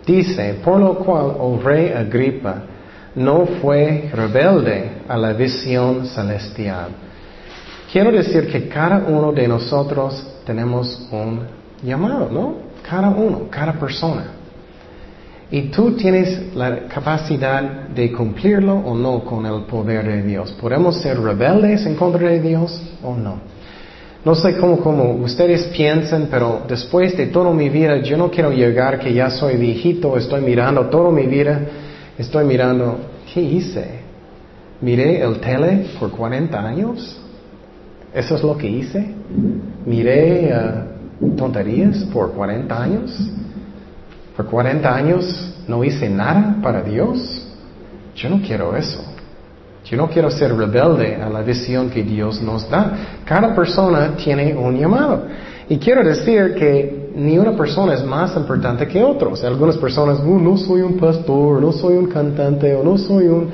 Dice, 0.06 0.56
por 0.64 0.80
lo 0.80 0.96
cual, 0.96 1.36
oh 1.40 1.60
rey 1.64 1.90
Agripa, 1.90 2.64
no 3.16 3.46
fue 3.62 4.10
rebelde 4.14 5.02
a 5.08 5.18
la 5.18 5.34
visión 5.34 6.06
celestial. 6.06 6.90
Quiero 7.92 8.12
decir 8.12 8.48
que 8.50 8.70
cada 8.70 9.00
uno 9.00 9.34
de 9.34 9.48
nosotros 9.48 10.26
tenemos 10.46 11.08
un 11.12 11.42
llamado, 11.84 12.30
¿no? 12.32 12.56
Cada 12.88 13.10
uno, 13.10 13.48
cada 13.50 13.74
persona. 13.74 14.26
Y 15.52 15.64
tú 15.64 15.92
tienes 15.98 16.56
la 16.56 16.86
capacidad 16.88 17.90
de 17.90 18.14
cumplirlo 18.14 18.74
o 18.74 18.96
no 18.96 19.26
con 19.26 19.46
el 19.46 19.64
poder 19.64 20.08
de 20.08 20.24
Dios. 20.24 20.54
¿Podemos 20.54 21.02
ser 21.02 21.20
rebeldes 21.20 21.86
en 21.86 21.96
contra 21.96 22.30
de 22.30 22.40
Dios 22.40 22.82
o 23.04 23.16
no? 23.18 23.52
No 24.24 24.36
sé 24.36 24.56
cómo, 24.56 24.78
cómo 24.78 25.16
ustedes 25.16 25.66
piensan, 25.68 26.28
pero 26.32 26.62
después 26.68 27.18
de 27.18 27.28
toda 27.28 27.52
mi 27.52 27.68
vida, 27.70 27.98
yo 27.98 28.16
no 28.16 28.32
quiero 28.32 28.52
llegar 28.52 29.00
que 29.00 29.14
ya 29.14 29.30
soy 29.30 29.58
viejito, 29.58 30.16
estoy 30.16 30.42
mirando 30.42 30.86
toda 30.86 31.12
mi 31.12 31.26
vida, 31.26 31.60
estoy 32.22 32.46
mirando, 32.46 33.00
¿qué 33.34 33.42
hice? 33.42 34.00
Miré 34.80 35.22
el 35.22 35.40
tele 35.40 35.88
por 36.00 36.12
40 36.12 36.60
años. 36.60 37.20
¿Eso 38.14 38.36
es 38.36 38.44
lo 38.44 38.58
que 38.58 38.68
hice? 38.68 39.14
Miré 39.86 40.52
uh, 41.20 41.36
tonterías 41.36 42.04
por 42.06 42.32
40 42.32 42.84
años. 42.84 43.30
Por 44.36 44.46
40 44.48 44.96
años 44.96 45.56
no 45.68 45.84
hice 45.84 46.10
nada 46.10 46.58
para 46.62 46.82
Dios. 46.82 47.48
Yo 48.16 48.30
no 48.30 48.42
quiero 48.42 48.76
eso. 48.76 49.04
Yo 49.86 49.98
no 49.98 50.10
quiero 50.10 50.30
ser 50.30 50.56
rebelde 50.56 51.16
a 51.16 51.30
la 51.30 51.42
visión 51.42 51.90
que 51.90 52.04
Dios 52.04 52.42
nos 52.42 52.70
da. 52.70 53.22
Cada 53.26 53.56
persona 53.56 54.16
tiene 54.16 54.54
un 54.54 54.78
llamado. 54.78 55.26
Y 55.70 55.78
quiero 55.78 56.04
decir 56.04 56.54
que 56.56 57.01
ni 57.16 57.38
una 57.38 57.56
persona 57.56 57.94
es 57.94 58.04
más 58.04 58.36
importante 58.36 58.88
que 58.88 59.04
otros. 59.04 59.44
Algunas 59.44 59.78
personas, 59.78 60.20
oh, 60.20 60.40
no 60.40 60.58
soy 60.58 60.82
un 60.82 60.98
pastor, 60.98 61.62
no 61.62 61.72
soy 61.72 61.96
un 61.96 62.08
cantante, 62.08 62.74
o 62.76 62.84
no 62.84 62.98
soy 62.98 63.28
un... 63.28 63.50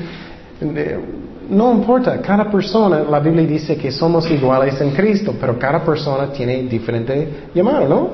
No 1.50 1.72
importa, 1.72 2.20
cada 2.22 2.52
persona, 2.52 3.04
la 3.10 3.20
Biblia 3.20 3.46
dice 3.46 3.78
que 3.78 3.90
somos 3.90 4.30
iguales 4.30 4.80
en 4.82 4.92
Cristo, 4.92 5.34
pero 5.40 5.58
cada 5.58 5.84
persona 5.84 6.32
tiene 6.32 6.64
diferente 6.64 7.50
llamado, 7.54 7.88
¿no? 7.88 8.10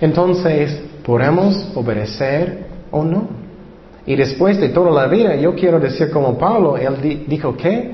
Entonces, 0.00 0.80
¿podemos 1.04 1.72
obedecer 1.74 2.66
o 2.92 3.02
no? 3.02 3.26
Y 4.06 4.14
después 4.14 4.60
de 4.60 4.68
toda 4.68 4.90
la 4.90 5.08
vida, 5.08 5.34
yo 5.34 5.54
quiero 5.54 5.80
decir 5.80 6.10
como 6.10 6.38
Pablo, 6.38 6.76
él 6.76 7.24
dijo 7.26 7.56
que 7.56 7.92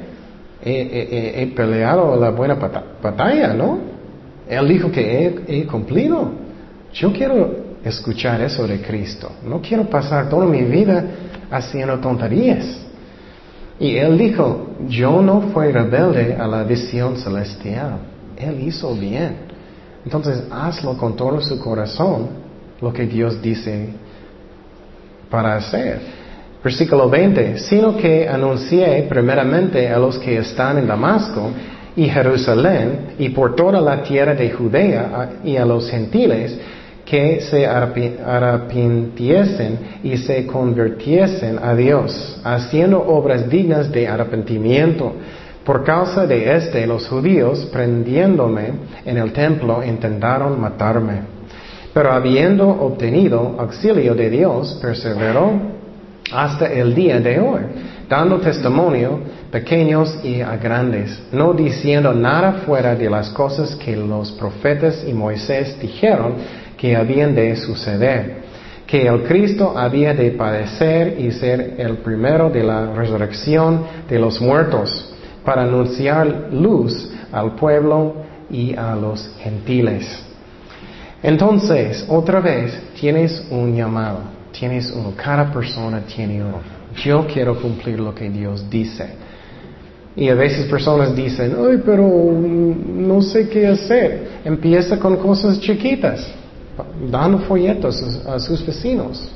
he, 0.62 1.52
peleado 1.56 2.16
la 2.16 2.30
buena 2.30 2.56
batalla, 3.02 3.54
¿no? 3.54 3.78
Él 4.48 4.68
dijo 4.68 4.90
que 4.90 5.42
he 5.46 5.66
cumplido. 5.66 6.49
Yo 6.92 7.12
quiero 7.12 7.70
escuchar 7.85 8.40
eso 8.40 8.66
de 8.66 8.81
Cristo. 8.81 9.31
No 9.46 9.61
quiero 9.61 9.85
pasar 9.88 10.29
toda 10.29 10.46
mi 10.46 10.62
vida 10.62 11.05
haciendo 11.50 11.98
tonterías. 11.98 12.81
Y 13.79 13.96
él 13.96 14.18
dijo, 14.18 14.70
yo 14.88 15.22
no 15.22 15.40
fui 15.53 15.72
rebelde 15.72 16.35
a 16.35 16.46
la 16.46 16.64
visión 16.64 17.16
celestial. 17.16 17.98
Él 18.37 18.61
hizo 18.66 18.94
bien. 18.94 19.50
Entonces 20.05 20.44
hazlo 20.50 20.96
con 20.96 21.16
todo 21.16 21.40
su 21.40 21.59
corazón, 21.59 22.29
lo 22.81 22.92
que 22.92 23.07
Dios 23.07 23.40
dice 23.40 23.88
para 25.31 25.57
hacer. 25.57 26.00
Versículo 26.62 27.09
20, 27.09 27.59
sino 27.59 27.96
que 27.96 28.29
anuncié 28.29 29.07
primeramente 29.09 29.88
a 29.88 29.98
los 29.98 30.18
que 30.18 30.37
están 30.38 30.76
en 30.76 30.87
Damasco 30.87 31.50
y 31.96 32.07
Jerusalén 32.07 33.14
y 33.18 33.31
por 33.31 33.55
toda 33.55 33.81
la 33.81 34.03
tierra 34.03 34.35
de 34.35 34.50
Judea 34.50 35.31
y 35.42 35.57
a 35.57 35.64
los 35.64 35.90
gentiles 35.90 36.59
que 37.11 37.40
se 37.40 37.66
arrepintiesen 37.66 39.79
y 40.05 40.16
se 40.18 40.46
convirtiesen 40.46 41.59
a 41.61 41.75
Dios, 41.75 42.40
haciendo 42.44 43.03
obras 43.03 43.51
dignas 43.51 43.90
de 43.90 44.07
arrepentimiento. 44.07 45.14
Por 45.64 45.83
causa 45.83 46.25
de 46.25 46.57
este, 46.57 46.87
los 46.87 47.09
judíos, 47.09 47.68
prendiéndome 47.73 48.75
en 49.05 49.16
el 49.16 49.33
templo, 49.33 49.83
intentaron 49.83 50.61
matarme. 50.61 51.23
Pero 51.92 52.12
habiendo 52.12 52.68
obtenido 52.68 53.57
auxilio 53.59 54.14
de 54.14 54.31
Dios, 54.31 54.79
perseveró 54.81 55.51
hasta 56.31 56.73
el 56.73 56.94
día 56.94 57.18
de 57.18 57.40
hoy, 57.40 57.62
dando 58.09 58.38
testimonio 58.38 59.18
pequeños 59.51 60.16
y 60.23 60.38
grandes, 60.62 61.20
no 61.33 61.55
diciendo 61.55 62.12
nada 62.12 62.62
fuera 62.64 62.94
de 62.94 63.11
las 63.11 63.31
cosas 63.31 63.75
que 63.75 63.96
los 63.96 64.31
profetas 64.31 65.05
y 65.05 65.12
Moisés 65.12 65.77
dijeron 65.81 66.35
que 66.81 66.97
habían 66.97 67.35
de 67.35 67.55
suceder, 67.57 68.40
que 68.87 69.07
el 69.07 69.25
Cristo 69.25 69.75
había 69.77 70.14
de 70.14 70.31
padecer 70.31 71.21
y 71.21 71.31
ser 71.31 71.75
el 71.77 71.99
primero 71.99 72.49
de 72.49 72.64
la 72.64 72.95
resurrección 72.95 73.85
de 74.09 74.19
los 74.19 74.40
muertos, 74.40 75.12
para 75.45 75.64
anunciar 75.64 76.49
luz 76.51 77.12
al 77.31 77.55
pueblo 77.55 78.14
y 78.51 78.75
a 78.75 78.97
los 78.97 79.31
gentiles. 79.40 80.25
Entonces, 81.23 82.07
otra 82.09 82.40
vez, 82.40 82.73
tienes 82.99 83.47
un 83.51 83.77
llamado, 83.77 84.21
tienes 84.51 84.90
uno, 84.90 85.12
cada 85.14 85.53
persona 85.53 86.01
tiene 86.07 86.43
uno. 86.43 86.61
Yo 86.97 87.27
quiero 87.27 87.61
cumplir 87.61 88.01
lo 88.01 88.14
que 88.14 88.31
Dios 88.31 88.71
dice. 88.71 89.07
Y 90.16 90.31
a 90.31 90.35
veces 90.35 90.64
personas 90.64 91.14
dicen, 91.14 91.55
ay, 91.59 91.83
pero 91.85 92.09
no 92.09 93.21
sé 93.21 93.51
qué 93.51 93.66
hacer. 93.66 94.40
Empieza 94.47 94.99
con 94.99 95.19
cosas 95.19 95.61
chiquitas 95.61 96.39
dando 97.11 97.38
folletos 97.40 98.02
a, 98.26 98.38
sus 98.38 98.64
vecinos, 98.64 99.28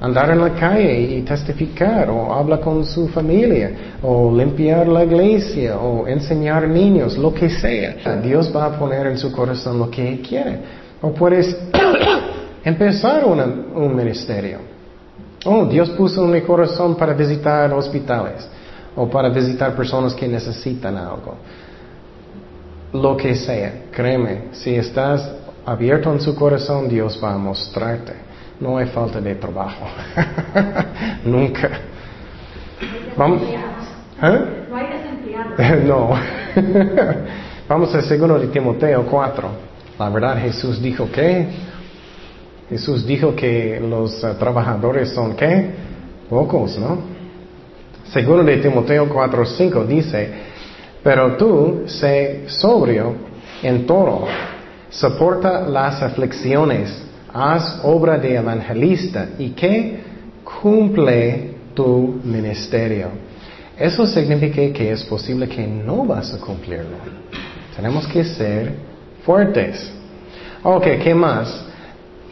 andar 0.00 0.30
en 0.30 0.40
la 0.40 0.54
calle 0.54 1.00
y 1.00 1.22
testificar, 1.22 2.10
o 2.10 2.32
habla 2.32 2.60
con 2.60 2.84
su 2.84 3.08
familia, 3.08 3.98
o 4.02 4.34
limpiar 4.34 4.86
la 4.88 5.04
iglesia, 5.04 5.78
o 5.78 6.06
enseñar 6.06 6.68
niños, 6.68 7.16
lo 7.16 7.32
que 7.32 7.48
sea. 7.48 8.16
Dios 8.22 8.52
va 8.54 8.66
a 8.66 8.78
poner 8.78 9.06
en 9.06 9.18
su 9.18 9.32
corazón 9.32 9.78
lo 9.78 9.90
que 9.90 10.20
quiere. 10.20 10.58
O 11.02 11.12
puedes 11.12 11.56
empezar 12.64 13.24
un 13.24 13.96
ministerio. 13.96 14.76
Oh, 15.44 15.64
Dios 15.64 15.90
puso 15.90 16.24
en 16.24 16.32
mi 16.32 16.40
corazón 16.40 16.96
para 16.96 17.12
visitar 17.12 17.72
hospitales 17.72 18.48
o 18.96 19.08
para 19.08 19.28
visitar 19.28 19.76
personas 19.76 20.12
que 20.14 20.26
necesitan 20.26 20.96
algo. 20.96 21.36
Lo 22.92 23.16
que 23.16 23.34
sea, 23.36 23.84
créeme, 23.92 24.46
si 24.52 24.74
estás 24.74 25.30
abierto 25.66 26.12
en 26.12 26.20
su 26.20 26.34
corazón, 26.34 26.88
Dios 26.88 27.20
va 27.22 27.34
a 27.34 27.38
mostrarte. 27.38 28.12
No 28.60 28.78
hay 28.78 28.86
falta 28.86 29.20
de 29.20 29.34
trabajo. 29.34 29.86
Nunca. 31.24 31.68
Vamos. 33.16 33.42
¿Eh? 34.22 35.84
No. 35.84 36.10
Vamos 37.68 37.94
al 37.94 38.02
segundo 38.04 38.38
de 38.38 38.46
Timoteo 38.46 39.04
4. 39.04 39.48
La 39.98 40.08
verdad, 40.08 40.38
Jesús 40.40 40.80
dijo 40.80 41.10
que. 41.10 41.48
Jesús 42.70 43.06
dijo 43.06 43.34
que 43.34 43.80
los 43.80 44.22
eh, 44.24 44.34
trabajadores 44.38 45.10
son 45.10 45.36
qué? 45.36 45.70
Pocos, 46.28 46.78
¿no? 46.78 46.98
Segundo 48.12 48.42
de 48.44 48.56
Timoteo 48.58 49.08
4, 49.08 49.46
5 49.46 49.84
dice, 49.84 50.30
pero 51.02 51.36
tú 51.36 51.82
sé 51.86 52.44
sobrio 52.48 53.14
en 53.62 53.86
todo 53.86 54.26
soporta 54.90 55.60
las 55.62 56.02
aflicciones, 56.02 56.96
haz 57.32 57.80
obra 57.82 58.18
de 58.18 58.36
evangelista 58.36 59.28
y 59.38 59.50
que 59.50 60.00
cumple 60.60 61.54
tu 61.74 62.20
ministerio. 62.24 63.08
Eso 63.78 64.06
significa 64.06 64.72
que 64.72 64.92
es 64.92 65.04
posible 65.04 65.48
que 65.48 65.66
no 65.66 66.06
vas 66.06 66.32
a 66.32 66.38
cumplirlo. 66.38 66.96
Tenemos 67.74 68.06
que 68.06 68.24
ser 68.24 68.72
fuertes. 69.24 69.92
Ok, 70.62 70.84
¿qué 71.02 71.14
más? 71.14 71.66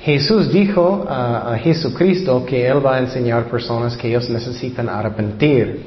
Jesús 0.00 0.52
dijo 0.52 1.06
a, 1.08 1.56
Jesucristo 1.62 2.44
que 2.44 2.66
Él 2.66 2.84
va 2.84 2.96
a 2.96 2.98
enseñar 3.00 3.42
a 3.42 3.44
personas 3.44 3.96
que 3.96 4.08
ellos 4.08 4.28
necesitan 4.30 4.88
arrepentir. 4.88 5.82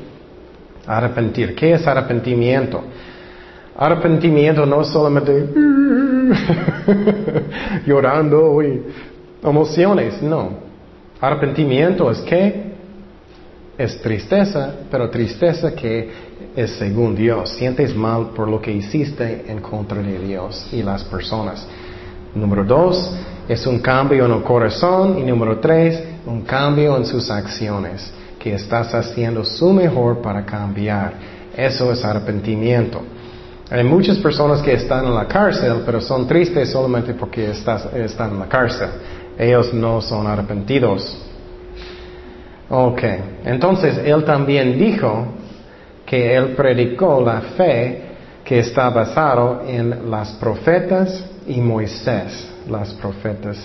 Arrepentir. 0.86 1.56
¿Qué 1.56 1.74
es 1.74 1.86
arrepentimiento? 1.86 2.84
Arrepentimiento 3.78 4.66
no 4.66 4.82
es 4.82 4.88
solamente 4.88 5.48
llorando 7.86 8.62
y 8.64 8.82
emociones, 9.44 10.22
no. 10.22 10.50
Arrepentimiento 11.22 12.10
es 12.10 12.20
que 12.22 12.68
es 13.78 14.02
tristeza, 14.02 14.74
pero 14.90 15.10
tristeza 15.10 15.76
que 15.76 16.10
es 16.56 16.72
según 16.72 17.16
Dios. 17.16 17.52
Sientes 17.52 17.96
mal 17.96 18.32
por 18.36 18.48
lo 18.48 18.60
que 18.60 18.72
hiciste 18.72 19.46
en 19.48 19.62
contra 19.62 20.02
de 20.02 20.18
Dios 20.20 20.68
y 20.72 20.82
las 20.82 21.04
personas. 21.04 21.68
Número 22.34 22.64
dos, 22.64 23.16
es 23.48 23.66
un 23.68 23.80
cambio 23.80 24.26
en 24.26 24.32
el 24.32 24.44
corazón. 24.44 25.20
Y 25.20 25.24
número 25.24 25.60
tres, 25.60 26.04
un 26.26 26.42
cambio 26.42 26.98
en 26.98 27.06
sus 27.06 27.30
acciones. 27.30 28.12
Que 28.40 28.56
estás 28.56 28.94
haciendo 28.96 29.46
su 29.46 29.72
mejor 29.72 30.22
para 30.22 30.46
cambiar. 30.46 31.14
Eso 31.56 31.92
es 31.92 32.04
arrepentimiento. 32.04 33.02
Hay 33.70 33.84
muchas 33.84 34.18
personas 34.20 34.62
que 34.62 34.74
están 34.74 35.06
en 35.06 35.14
la 35.14 35.28
cárcel, 35.28 35.82
pero 35.86 36.00
son 36.00 36.26
tristes 36.26 36.72
solamente 36.72 37.14
porque 37.14 37.52
están 37.52 38.32
en 38.32 38.40
la 38.40 38.48
cárcel. 38.48 38.88
Ellos 39.38 39.74
no 39.74 40.02
son 40.02 40.26
arrepentidos. 40.26 41.18
Ok, 42.70 43.02
entonces 43.46 43.98
él 44.06 44.24
también 44.24 44.78
dijo 44.78 45.28
que 46.06 46.36
él 46.36 46.56
predicó 46.56 47.22
la 47.22 47.42
fe 47.42 48.04
que 48.46 48.60
está 48.60 48.90
basado 48.90 49.64
en 49.68 50.10
las 50.10 50.32
profetas 50.34 51.26
y 51.46 51.60
Moisés, 51.60 52.48
las 52.70 52.94
profetas 52.94 53.58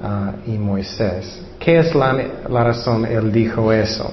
ah, 0.00 0.34
y 0.46 0.52
Moisés. 0.52 1.42
¿Qué 1.58 1.78
es 1.78 1.94
la, 1.96 2.16
la 2.48 2.64
razón 2.64 3.04
él 3.06 3.32
dijo 3.32 3.72
eso? 3.72 4.12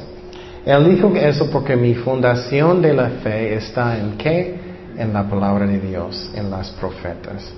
Él 0.66 0.96
dijo 0.96 1.16
eso 1.16 1.50
porque 1.52 1.76
mi 1.76 1.94
fundación 1.94 2.82
de 2.82 2.94
la 2.94 3.10
fe 3.24 3.54
está 3.54 3.98
en 3.98 4.18
qué? 4.18 4.67
En 4.98 5.14
la 5.14 5.30
palabra 5.30 5.66
de 5.66 5.80
Dios, 5.80 6.32
en 6.34 6.50
las 6.50 6.72
profetas. 6.72 7.54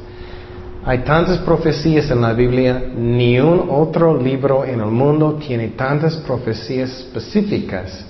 Hay 0.85 0.99
tantas 0.99 1.39
profecías 1.39 2.09
en 2.09 2.21
la 2.21 2.33
Biblia, 2.33 2.81
ni 2.95 3.39
un 3.39 3.67
otro 3.69 4.21
libro 4.21 4.63
en 4.63 4.79
el 4.79 4.91
mundo 4.91 5.35
tiene 5.35 5.69
tantas 5.69 6.15
profecías 6.17 6.89
específicas 6.89 8.05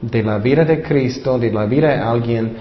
de 0.00 0.22
la 0.22 0.38
vida 0.38 0.64
de 0.64 0.82
Cristo, 0.82 1.38
de 1.38 1.52
la 1.52 1.64
vida 1.64 1.88
de 1.88 2.00
alguien, 2.00 2.56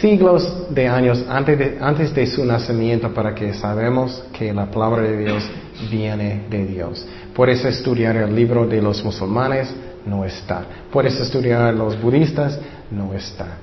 siglos 0.00 0.66
de 0.70 0.88
años 0.88 1.24
antes 1.28 2.14
de, 2.14 2.26
su 2.26 2.44
nacimiento 2.44 3.12
para 3.14 3.34
que 3.34 3.54
sabemos 3.54 4.24
que 4.32 4.52
la 4.52 4.66
palabra 4.66 5.02
de 5.02 5.18
Dios 5.18 5.44
viene 5.90 6.46
de 6.50 6.66
Dios. 6.66 7.06
Puedes 7.34 7.64
estudiar 7.64 8.16
el 8.16 8.34
libro 8.34 8.66
de 8.66 8.82
los 8.82 9.04
musulmanes, 9.04 9.72
no 10.04 10.24
está. 10.24 10.64
Puedes 10.90 11.18
estudiar 11.20 11.72
los 11.74 12.00
budistas, 12.00 12.58
no 12.90 13.14
está. 13.14 13.58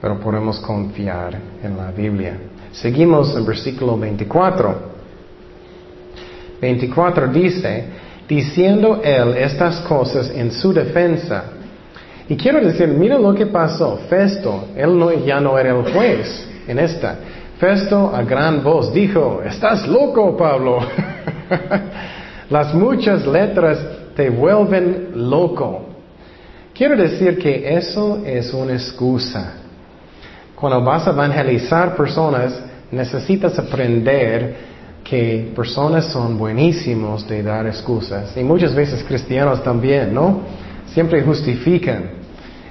Pero 0.00 0.18
podemos 0.18 0.58
confiar 0.60 1.36
en 1.62 1.76
la 1.76 1.90
Biblia. 1.90 2.38
Seguimos 2.72 3.36
en 3.36 3.44
versículo 3.44 3.98
24. 3.98 4.90
24 6.60 7.28
dice, 7.28 7.84
diciendo 8.28 9.00
él 9.02 9.36
estas 9.36 9.80
cosas 9.80 10.30
en 10.30 10.50
su 10.52 10.72
defensa. 10.72 11.44
Y 12.28 12.36
quiero 12.36 12.60
decir, 12.64 12.88
mira 12.88 13.18
lo 13.18 13.34
que 13.34 13.46
pasó. 13.46 13.98
Festo, 14.08 14.68
él 14.76 14.96
no, 14.98 15.12
ya 15.12 15.40
no 15.40 15.58
era 15.58 15.70
el 15.70 15.92
juez 15.92 16.48
en 16.66 16.78
esta. 16.78 17.16
Festo 17.58 18.14
a 18.14 18.22
gran 18.22 18.62
voz 18.62 18.92
dijo, 18.94 19.42
estás 19.44 19.86
loco, 19.86 20.36
Pablo. 20.36 20.78
Las 22.50 22.72
muchas 22.72 23.26
letras 23.26 23.78
te 24.14 24.30
vuelven 24.30 25.10
loco. 25.14 25.86
Quiero 26.72 26.96
decir 26.96 27.38
que 27.38 27.76
eso 27.76 28.22
es 28.24 28.54
una 28.54 28.72
excusa. 28.72 29.54
Cuando 30.60 30.82
vas 30.82 31.06
a 31.06 31.12
evangelizar 31.12 31.96
personas, 31.96 32.60
necesitas 32.90 33.58
aprender 33.58 34.56
que 35.02 35.50
personas 35.56 36.04
son 36.04 36.36
buenísimos 36.36 37.26
de 37.26 37.42
dar 37.42 37.66
excusas. 37.66 38.36
Y 38.36 38.44
muchas 38.44 38.74
veces 38.74 39.02
cristianos 39.02 39.62
también, 39.62 40.12
¿no? 40.12 40.40
Siempre 40.86 41.22
justifican. 41.22 42.10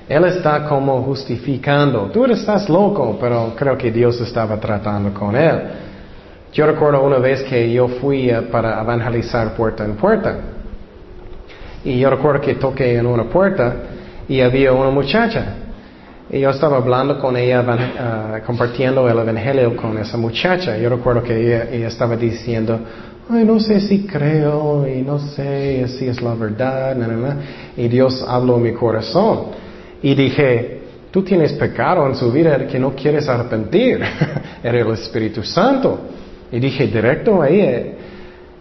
Él 0.07 0.23
está 0.25 0.65
como 0.65 1.01
justificando. 1.01 2.11
Tú 2.11 2.25
estás 2.25 2.69
loco, 2.69 3.17
pero 3.19 3.53
creo 3.55 3.75
que 3.75 3.91
Dios 3.91 4.21
estaba 4.21 4.59
tratando 4.59 5.11
con 5.11 5.35
él. 5.35 5.59
Yo 6.53 6.67
recuerdo 6.67 7.03
una 7.03 7.17
vez 7.17 7.41
que 7.43 7.71
yo 7.71 7.87
fui 7.87 8.29
eh, 8.29 8.41
para 8.51 8.81
evangelizar 8.81 9.55
puerta 9.55 9.83
en 9.83 9.95
puerta. 9.95 10.37
Y 11.83 11.97
yo 11.97 12.09
recuerdo 12.11 12.41
que 12.41 12.55
toqué 12.55 12.97
en 12.97 13.07
una 13.07 13.23
puerta 13.23 13.75
y 14.27 14.41
había 14.41 14.73
una 14.73 14.91
muchacha. 14.91 15.68
Y 16.31 16.41
yo 16.41 16.51
estaba 16.51 16.77
hablando 16.77 17.17
con 17.17 17.35
ella, 17.35 17.61
uh, 17.61 18.45
compartiendo 18.45 19.09
el 19.09 19.17
Evangelio 19.17 19.75
con 19.75 19.97
esa 19.97 20.15
muchacha. 20.15 20.77
Yo 20.77 20.87
recuerdo 20.89 21.23
que 21.23 21.35
ella, 21.35 21.87
estaba 21.87 22.15
diciendo, 22.15 22.79
ay, 23.29 23.43
no 23.43 23.59
sé 23.59 23.81
si 23.81 24.05
creo 24.05 24.87
y 24.87 25.01
no 25.01 25.17
sé 25.17 25.87
si 25.87 26.07
es 26.07 26.21
la 26.21 26.35
verdad. 26.35 26.95
Y 27.75 27.87
Dios 27.87 28.23
habló 28.27 28.57
en 28.57 28.63
mi 28.63 28.73
corazón. 28.73 29.45
Y 30.03 30.13
dije, 30.13 30.81
tú 31.09 31.23
tienes 31.23 31.53
pecado 31.53 32.05
en 32.05 32.13
su 32.13 32.31
vida 32.31 32.67
que 32.67 32.77
no 32.77 32.93
quieres 32.93 33.27
arrepentir. 33.27 33.99
era 34.63 34.79
el 34.79 34.91
Espíritu 34.91 35.41
Santo. 35.41 35.99
Y 36.51 36.59
dije 36.59 36.85
directo 36.85 37.41
a 37.41 37.49
ella. 37.49 37.93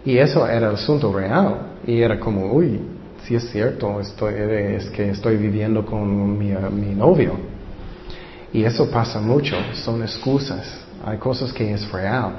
Y 0.05 0.17
eso 0.17 0.47
era 0.47 0.69
el 0.69 0.73
asunto 0.73 1.13
real. 1.13 1.73
Y 1.85 2.01
era 2.01 2.19
como, 2.19 2.51
uy, 2.51 2.79
si 3.25 3.35
es 3.35 3.47
cierto, 3.51 3.99
estoy, 3.99 4.33
es 4.39 4.89
que 4.89 5.11
estoy 5.11 5.37
viviendo 5.37 5.85
con 5.85 6.35
mi, 6.35 6.51
mi 6.71 6.95
novio. 6.95 7.48
Y 8.53 8.63
eso 8.63 8.89
pasa 8.89 9.19
mucho, 9.19 9.55
son 9.73 10.01
excusas. 10.01 10.65
Hay 11.05 11.17
cosas 11.17 11.53
que 11.53 11.71
es 11.71 11.89
real. 11.91 12.33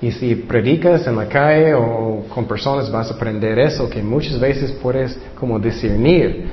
Y 0.00 0.10
si 0.10 0.34
predicas 0.34 1.06
en 1.06 1.16
la 1.16 1.28
calle 1.28 1.74
o 1.74 2.24
con 2.28 2.44
personas 2.46 2.90
vas 2.90 3.10
a 3.10 3.14
aprender 3.14 3.58
eso, 3.58 3.88
que 3.88 4.02
muchas 4.02 4.38
veces 4.40 4.72
puedes 4.72 5.16
como 5.38 5.58
discernir 5.60 6.50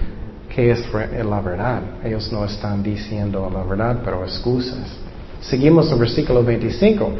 que 0.49 0.71
es 0.71 0.83
la 0.93 1.41
verdad. 1.41 1.81
Ellos 2.03 2.31
no 2.31 2.45
están 2.45 2.83
diciendo 2.83 3.49
la 3.51 3.63
verdad, 3.63 4.01
pero 4.03 4.23
excusas. 4.23 4.97
Seguimos 5.41 5.91
en 5.91 5.99
versículo 5.99 6.43
25. 6.43 7.11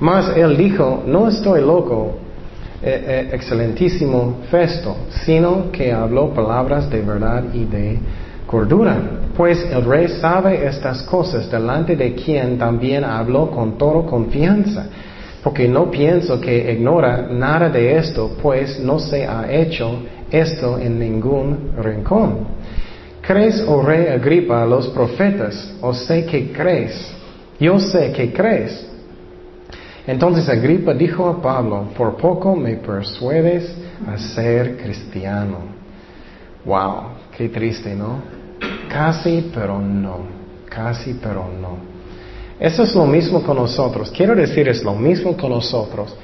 Mas 0.00 0.36
él 0.36 0.56
dijo, 0.56 1.02
no 1.06 1.28
estoy 1.28 1.60
loco, 1.60 2.16
eh, 2.80 3.04
eh, 3.06 3.30
excelentísimo 3.32 4.38
Festo, 4.50 4.96
sino 5.24 5.72
que 5.72 5.92
habló 5.92 6.32
palabras 6.32 6.88
de 6.88 7.00
verdad 7.02 7.44
y 7.52 7.64
de 7.64 7.98
cordura. 8.46 9.17
Pues 9.38 9.64
el 9.70 9.84
rey 9.84 10.08
sabe 10.08 10.66
estas 10.66 11.04
cosas 11.04 11.48
delante 11.48 11.94
de 11.94 12.12
quien 12.12 12.58
también 12.58 13.04
habló 13.04 13.48
con 13.52 13.78
toda 13.78 14.04
confianza, 14.04 14.86
porque 15.44 15.68
no 15.68 15.88
pienso 15.92 16.40
que 16.40 16.72
ignora 16.72 17.28
nada 17.30 17.68
de 17.68 17.98
esto, 17.98 18.36
pues 18.42 18.80
no 18.80 18.98
se 18.98 19.24
ha 19.24 19.46
hecho 19.48 20.00
esto 20.28 20.76
en 20.80 20.98
ningún 20.98 21.70
rincón. 21.80 22.48
¿Crees, 23.22 23.64
oh 23.68 23.80
rey 23.80 24.08
Agripa, 24.08 24.60
a 24.60 24.66
los 24.66 24.88
profetas? 24.88 25.72
¿O 25.82 25.94
sé 25.94 26.26
que 26.26 26.50
crees? 26.50 27.08
Yo 27.60 27.78
sé 27.78 28.10
que 28.10 28.32
crees. 28.32 28.88
Entonces 30.04 30.48
Agripa 30.48 30.94
dijo 30.94 31.28
a 31.28 31.40
Pablo, 31.40 31.90
por 31.96 32.16
poco 32.16 32.56
me 32.56 32.74
persuades 32.74 33.72
a 34.04 34.18
ser 34.18 34.78
cristiano. 34.78 35.58
Wow, 36.64 37.02
qué 37.36 37.48
triste, 37.48 37.94
¿no? 37.94 38.37
Casi, 38.88 39.50
pero 39.54 39.78
no. 39.78 40.18
Casi, 40.68 41.14
pero 41.14 41.46
no. 41.60 41.76
Eso 42.58 42.82
es 42.82 42.94
lo 42.94 43.06
mismo 43.06 43.42
con 43.42 43.56
nosotros. 43.56 44.10
Quiero 44.10 44.34
decir, 44.34 44.68
es 44.68 44.82
lo 44.82 44.94
mismo 44.94 45.36
con 45.36 45.50
nosotros. 45.50 46.14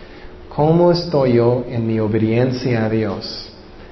¿Cómo 0.55 0.91
estoy 0.91 1.35
yo 1.35 1.65
en 1.69 1.87
mi 1.87 1.99
obediencia 2.01 2.85
a 2.85 2.89
Dios? 2.89 3.51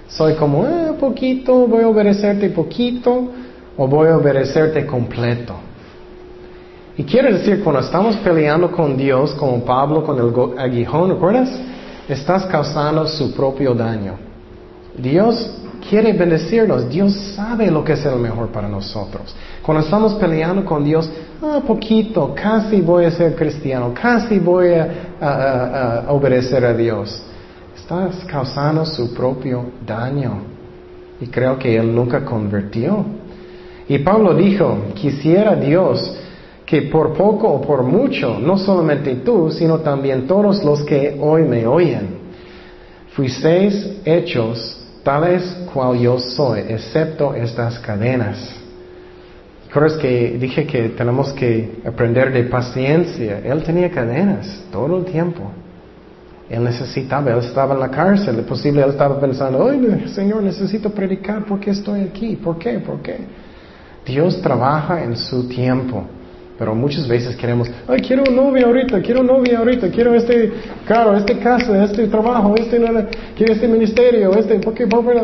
Soy 0.09 0.35
como, 0.35 0.66
eh, 0.66 0.93
poquito, 0.99 1.66
voy 1.66 1.85
a 1.85 1.89
obedecerte 1.89 2.51
poquito, 2.51 3.29
o 3.77 3.87
voy 3.87 4.09
a 4.09 4.16
obedecerte 4.16 4.85
completo. 4.87 5.55
Y 6.97 7.05
quiero 7.05 7.33
decir, 7.33 7.62
cuando 7.64 7.81
estamos 7.81 8.16
peleando 8.16 8.70
con 8.70 8.97
Dios, 8.97 9.33
como 9.35 9.64
Pablo 9.64 10.05
con 10.05 10.18
el 10.18 10.61
aguijón, 10.61 11.11
¿recuerdas? 11.11 11.51
Estás 12.09 12.45
causando 12.47 13.07
su 13.07 13.33
propio 13.35 13.75
daño. 13.75 14.14
Dios 14.99 15.61
quiere 15.89 16.12
bendecirnos. 16.12 16.89
Dios 16.89 17.12
sabe 17.35 17.70
lo 17.70 17.85
que 17.85 17.93
es 17.93 18.05
el 18.05 18.16
mejor 18.16 18.49
para 18.49 18.68
nosotros. 18.68 19.35
Cuando 19.62 19.85
estamos 19.85 20.14
peleando 20.14 20.64
con 20.64 20.85
Dios, 20.85 21.11
ah, 21.43 21.61
poquito, 21.66 22.35
casi 22.35 22.80
voy 22.80 23.05
a 23.05 23.11
ser 23.11 23.35
cristiano, 23.35 23.93
casi 23.95 24.39
voy 24.39 24.72
a, 24.74 26.05
obedecer 26.09 26.64
a 26.64 26.74
Dios. 26.74 27.22
Estás 27.76 28.24
causando 28.26 28.85
su 28.87 29.12
propio 29.14 29.64
daño. 29.87 30.43
Y 31.20 31.26
creo 31.26 31.59
que 31.59 31.76
Él 31.76 31.95
nunca 31.95 32.24
convirtió. 32.24 33.05
Y 33.89 33.99
Pablo 33.99 34.35
dijo, 34.35 34.87
quisiera 34.95 35.55
Dios 35.55 36.16
que 36.64 36.83
por 36.83 37.12
poco 37.12 37.49
o 37.49 37.61
por 37.61 37.83
mucho, 37.83 38.39
no 38.39 38.57
solamente 38.57 39.16
tú, 39.16 39.51
sino 39.51 39.80
también 39.80 40.26
todos 40.26 40.64
los 40.64 40.83
que 40.85 41.18
hoy 41.20 41.43
me 41.43 41.66
oyen, 41.66 42.22
fuisteis 43.14 43.99
hechos 44.05 44.82
tales 45.03 45.42
cual 45.72 45.98
yo 45.98 46.18
soy, 46.18 46.61
excepto 46.68 47.34
estas 47.34 47.78
cadenas. 47.80 48.57
¿Recuerdas 49.66 49.98
que 49.98 50.36
dije 50.38 50.66
que 50.66 50.90
tenemos 50.90 51.32
que 51.32 51.80
aprender 51.86 52.32
de 52.32 52.44
paciencia? 52.44 53.38
Él 53.38 53.62
tenía 53.62 53.90
cadenas 53.90 54.64
todo 54.70 54.98
el 54.98 55.05
tiempo. 55.07 55.50
Él 56.50 56.62
necesitaba, 56.64 57.30
él 57.30 57.38
estaba 57.38 57.72
en 57.72 57.80
la 57.80 57.90
cárcel, 57.90 58.38
es 58.40 58.44
posible 58.44 58.82
él 58.82 58.90
estaba 58.90 59.18
pensando, 59.18 59.66
ay 59.66 60.05
Señor, 60.14 60.42
necesito 60.42 60.90
predicar, 60.90 61.46
¿por 61.46 61.59
qué 61.59 61.70
estoy 61.70 62.03
aquí? 62.03 62.36
¿Por 62.36 62.59
qué? 62.59 62.78
¿Por 62.80 63.00
qué? 63.00 63.20
Dios 64.05 64.42
trabaja 64.42 65.03
en 65.03 65.16
su 65.16 65.48
tiempo. 65.48 66.05
Pero 66.59 66.74
muchas 66.74 67.09
veces 67.09 67.34
queremos, 67.36 67.68
ay, 67.88 68.00
quiero 68.00 68.24
un 68.28 68.36
novio 68.36 68.66
ahorita, 68.66 69.00
quiero 69.00 69.20
un 69.20 69.26
novio 69.26 69.59
ahorita, 69.59 69.88
quiero 69.90 70.14
este 70.14 70.53
carro, 70.86 71.16
este 71.16 71.38
casa, 71.38 71.84
este 71.84 72.07
trabajo, 72.09 72.55
este, 72.57 72.78
quiero 73.36 73.55
este 73.55 73.68
ministerio, 73.68 74.32
este, 74.34 74.59
¿por 74.61 74.74
qué? 74.74 74.86
¿Por 74.86 75.05
qué? 75.05 75.22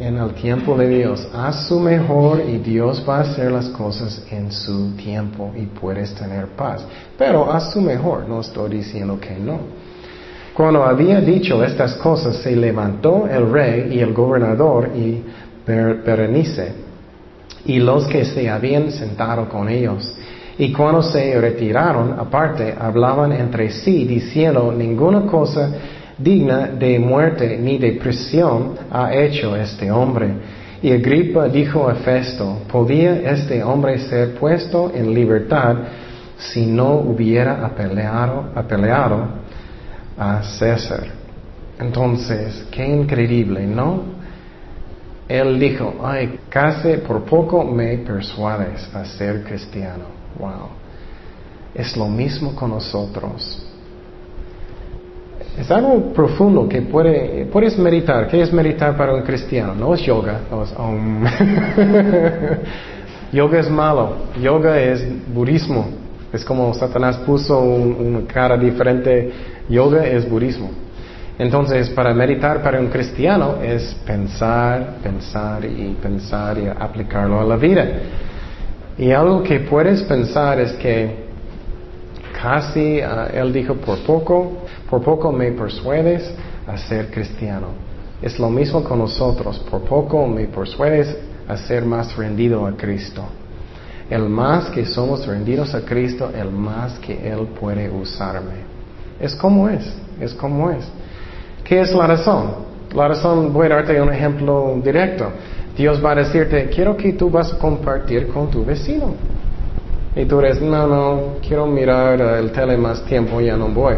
En 0.00 0.16
el 0.16 0.32
tiempo 0.34 0.76
de 0.76 0.88
Dios, 0.88 1.28
haz 1.32 1.66
su 1.66 1.80
mejor 1.80 2.40
y 2.48 2.58
Dios 2.58 3.04
va 3.08 3.18
a 3.18 3.20
hacer 3.22 3.50
las 3.50 3.68
cosas 3.70 4.24
en 4.30 4.52
su 4.52 4.92
tiempo 4.92 5.52
y 5.56 5.66
puedes 5.66 6.14
tener 6.14 6.46
paz. 6.48 6.84
Pero 7.16 7.50
haz 7.50 7.72
su 7.72 7.80
mejor, 7.80 8.28
no 8.28 8.40
estoy 8.40 8.70
diciendo 8.70 9.18
que 9.20 9.36
no. 9.36 9.58
Cuando 10.54 10.84
había 10.84 11.20
dicho 11.20 11.64
estas 11.64 11.94
cosas, 11.94 12.36
se 12.36 12.54
levantó 12.54 13.26
el 13.28 13.50
rey 13.50 13.90
y 13.92 14.00
el 14.00 14.12
gobernador 14.12 14.90
y 14.94 15.22
Berenice 15.66 16.72
y 17.64 17.78
los 17.78 18.06
que 18.06 18.24
se 18.24 18.48
habían 18.48 18.90
sentado 18.90 19.48
con 19.48 19.68
ellos 19.68 20.14
y 20.58 20.72
cuando 20.72 21.02
se 21.02 21.40
retiraron 21.40 22.18
aparte, 22.18 22.74
hablaban 22.76 23.30
entre 23.30 23.70
sí, 23.70 24.04
diciendo, 24.04 24.74
ninguna 24.76 25.20
cosa 25.22 25.70
digna 26.18 26.66
de 26.66 26.98
muerte 26.98 27.56
ni 27.58 27.78
de 27.78 27.92
prisión 27.92 28.74
ha 28.90 29.14
hecho 29.14 29.54
este 29.54 29.88
hombre. 29.88 30.30
Y 30.82 30.92
Agripa 30.92 31.46
dijo 31.48 31.88
a 31.88 31.94
Festo, 31.94 32.62
¿podía 32.70 33.30
este 33.30 33.62
hombre 33.62 34.00
ser 34.00 34.34
puesto 34.34 34.90
en 34.92 35.14
libertad 35.14 35.76
si 36.36 36.66
no 36.66 36.94
hubiera 36.94 37.64
apeleado, 37.64 39.28
a 40.18 40.42
César? 40.42 41.04
Entonces, 41.78 42.66
qué 42.72 42.84
increíble, 42.84 43.64
¿no? 43.64 44.02
Él 45.28 45.60
dijo, 45.60 45.94
ay, 46.02 46.40
casi 46.48 46.96
por 46.96 47.24
poco 47.24 47.62
me 47.62 47.98
persuades 47.98 48.92
a 48.92 49.04
ser 49.04 49.44
cristiano. 49.44 50.17
Wow. 50.38 50.68
Es 51.74 51.96
lo 51.96 52.08
mismo 52.08 52.54
con 52.54 52.70
nosotros. 52.70 53.64
Es 55.58 55.70
algo 55.70 56.12
profundo 56.12 56.68
que 56.68 56.82
puede, 56.82 57.46
puedes 57.46 57.78
meditar. 57.78 58.28
¿Qué 58.28 58.40
es 58.40 58.52
meditar 58.52 58.96
para 58.96 59.14
un 59.14 59.22
cristiano? 59.22 59.74
No 59.74 59.94
es 59.94 60.02
yoga. 60.02 60.40
yoga 63.32 63.58
es 63.58 63.68
malo. 63.68 64.12
Yoga 64.40 64.80
es 64.80 65.04
budismo. 65.32 65.88
Es 66.32 66.44
como 66.44 66.72
Satanás 66.74 67.16
puso 67.18 67.58
una 67.58 68.26
cara 68.26 68.56
diferente. 68.56 69.32
Yoga 69.68 70.06
es 70.06 70.28
budismo. 70.28 70.70
Entonces, 71.38 71.90
para 71.90 72.12
meditar 72.14 72.62
para 72.62 72.80
un 72.80 72.88
cristiano 72.88 73.56
es 73.62 73.94
pensar, 74.04 74.96
pensar 75.02 75.64
y 75.64 75.96
pensar 76.02 76.58
y 76.58 76.66
aplicarlo 76.66 77.40
a 77.40 77.44
la 77.44 77.56
vida. 77.56 77.86
Y 78.98 79.12
algo 79.12 79.42
que 79.44 79.60
puedes 79.60 80.02
pensar 80.02 80.58
es 80.58 80.72
que 80.72 81.28
casi 82.40 83.00
ah, 83.00 83.28
él 83.32 83.52
dijo, 83.52 83.74
por 83.74 83.98
poco, 84.00 84.64
por 84.90 85.02
poco 85.02 85.30
me 85.30 85.52
persuades 85.52 86.28
a 86.66 86.76
ser 86.76 87.10
cristiano. 87.10 87.68
Es 88.20 88.38
lo 88.38 88.50
mismo 88.50 88.82
con 88.82 88.98
nosotros, 88.98 89.58
por 89.70 89.82
poco 89.82 90.26
me 90.26 90.46
persuades 90.46 91.16
a 91.46 91.56
ser 91.56 91.84
más 91.84 92.16
rendido 92.16 92.66
a 92.66 92.76
Cristo. 92.76 93.22
El 94.10 94.28
más 94.28 94.70
que 94.70 94.84
somos 94.84 95.26
rendidos 95.26 95.74
a 95.74 95.82
Cristo, 95.82 96.30
el 96.34 96.50
más 96.50 96.98
que 96.98 97.30
Él 97.30 97.46
puede 97.60 97.88
usarme. 97.88 98.66
Es 99.20 99.34
como 99.34 99.68
es, 99.68 99.94
es 100.20 100.34
como 100.34 100.70
es. 100.70 100.84
¿Qué 101.62 101.80
es 101.80 101.92
la 101.92 102.06
razón? 102.06 102.68
La 102.94 103.06
razón, 103.08 103.52
voy 103.52 103.66
a 103.66 103.76
darte 103.76 104.00
un 104.00 104.12
ejemplo 104.12 104.80
directo. 104.82 105.30
Dios 105.78 106.04
va 106.04 106.10
a 106.10 106.14
decirte, 106.16 106.68
quiero 106.74 106.96
que 106.96 107.12
tú 107.12 107.30
vas 107.30 107.52
a 107.52 107.58
compartir 107.58 108.26
con 108.28 108.50
tu 108.50 108.64
vecino. 108.64 109.14
Y 110.16 110.24
tú 110.24 110.40
eres, 110.40 110.60
no, 110.60 110.88
no, 110.88 111.20
quiero 111.40 111.66
mirar 111.66 112.20
el 112.20 112.50
tele 112.50 112.76
más 112.76 113.04
tiempo, 113.04 113.40
ya 113.40 113.56
no 113.56 113.68
voy. 113.68 113.94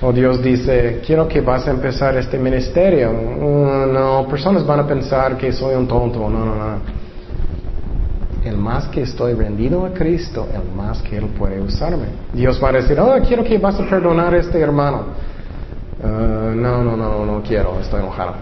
O 0.00 0.10
Dios 0.10 0.42
dice, 0.42 1.02
quiero 1.04 1.28
que 1.28 1.42
vas 1.42 1.68
a 1.68 1.70
empezar 1.70 2.16
este 2.16 2.38
ministerio. 2.38 3.12
Mm, 3.12 3.92
no, 3.92 4.26
personas 4.26 4.66
van 4.66 4.80
a 4.80 4.86
pensar 4.86 5.36
que 5.36 5.52
soy 5.52 5.74
un 5.74 5.86
tonto. 5.86 6.20
No, 6.30 6.30
no, 6.30 6.54
no. 6.54 6.78
El 8.42 8.56
más 8.56 8.88
que 8.88 9.02
estoy 9.02 9.34
rendido 9.34 9.84
a 9.84 9.90
Cristo, 9.90 10.48
el 10.50 10.74
más 10.74 11.02
que 11.02 11.18
Él 11.18 11.26
puede 11.38 11.60
usarme. 11.60 12.06
Dios 12.32 12.58
va 12.62 12.70
a 12.70 12.72
decir, 12.72 12.98
oh, 12.98 13.14
quiero 13.26 13.44
que 13.44 13.58
vas 13.58 13.78
a 13.78 13.84
perdonar 13.84 14.32
a 14.32 14.38
este 14.38 14.58
hermano. 14.60 15.04
Uh, 16.02 16.54
no, 16.54 16.82
no, 16.82 16.96
no, 16.96 17.26
no 17.26 17.42
quiero, 17.42 17.78
estoy 17.80 18.00
enojado. 18.00 18.34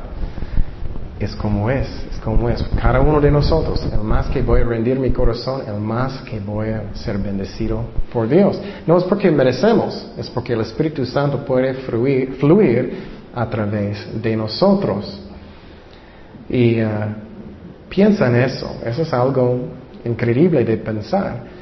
Es 1.20 1.36
como 1.36 1.70
es, 1.70 1.88
como 2.24 2.48
es. 2.48 2.62
Cada 2.80 3.00
uno 3.00 3.20
de 3.20 3.30
nosotros, 3.30 3.84
el 3.92 4.00
más 4.00 4.28
que 4.28 4.42
voy 4.42 4.60
a 4.60 4.64
rendir 4.64 4.98
mi 4.98 5.10
corazón, 5.10 5.62
el 5.66 5.80
más 5.80 6.22
que 6.22 6.38
voy 6.40 6.68
a 6.68 6.94
ser 6.94 7.18
bendecido 7.18 7.84
por 8.12 8.28
Dios. 8.28 8.60
No 8.86 8.96
es 8.98 9.04
porque 9.04 9.30
merecemos, 9.30 10.12
es 10.16 10.30
porque 10.30 10.52
el 10.52 10.60
Espíritu 10.60 11.04
Santo 11.04 11.44
puede 11.44 11.74
fluir, 11.74 13.12
a 13.34 13.48
través 13.48 14.22
de 14.22 14.36
nosotros. 14.36 15.20
Y 16.48 16.82
uh, 16.82 16.88
piensa 17.88 18.26
en 18.26 18.36
eso, 18.36 18.78
eso 18.84 19.02
es 19.02 19.12
algo 19.12 19.58
increíble 20.04 20.64
de 20.64 20.76
pensar. 20.76 21.61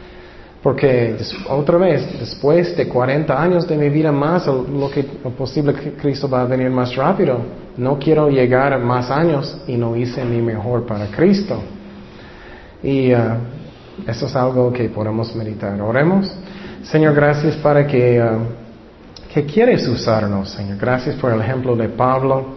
Porque 0.62 1.16
otra 1.48 1.78
vez, 1.78 2.18
después 2.18 2.76
de 2.76 2.86
40 2.86 3.42
años 3.42 3.66
de 3.66 3.78
mi 3.78 3.88
vida 3.88 4.12
más, 4.12 4.46
lo 4.46 4.90
que 4.90 5.06
lo 5.24 5.30
posible 5.30 5.72
que 5.72 5.92
Cristo 5.92 6.28
va 6.28 6.42
a 6.42 6.44
venir 6.44 6.68
más 6.68 6.94
rápido. 6.94 7.38
No 7.78 7.98
quiero 7.98 8.28
llegar 8.28 8.74
a 8.74 8.78
más 8.78 9.10
años 9.10 9.58
y 9.66 9.76
no 9.76 9.96
hice 9.96 10.22
mi 10.22 10.42
mejor 10.42 10.84
para 10.84 11.06
Cristo. 11.06 11.62
Y 12.82 13.14
uh, 13.14 13.36
eso 14.06 14.26
es 14.26 14.36
algo 14.36 14.70
que 14.70 14.90
podemos 14.90 15.34
meditar. 15.34 15.80
Oremos. 15.80 16.30
Señor, 16.82 17.14
gracias 17.14 17.56
para 17.56 17.86
que, 17.86 18.20
uh, 18.20 19.32
que 19.32 19.46
quieres 19.46 19.88
usarnos, 19.88 20.50
Señor. 20.50 20.76
Gracias 20.76 21.16
por 21.16 21.32
el 21.32 21.40
ejemplo 21.40 21.74
de 21.74 21.88
Pablo. 21.88 22.56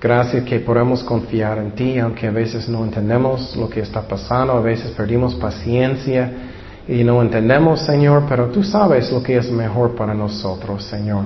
Gracias 0.00 0.42
que 0.44 0.58
podemos 0.58 1.04
confiar 1.04 1.58
en 1.58 1.72
ti, 1.72 1.96
aunque 2.00 2.26
a 2.26 2.32
veces 2.32 2.68
no 2.68 2.82
entendemos 2.82 3.54
lo 3.54 3.68
que 3.68 3.80
está 3.80 4.02
pasando, 4.02 4.54
a 4.54 4.60
veces 4.60 4.90
perdimos 4.92 5.34
paciencia 5.36 6.49
y 6.90 7.04
no 7.04 7.22
entendemos, 7.22 7.82
Señor, 7.82 8.24
pero 8.28 8.48
tú 8.48 8.64
sabes 8.64 9.12
lo 9.12 9.22
que 9.22 9.36
es 9.36 9.48
mejor 9.52 9.94
para 9.94 10.12
nosotros, 10.12 10.82
Señor. 10.82 11.22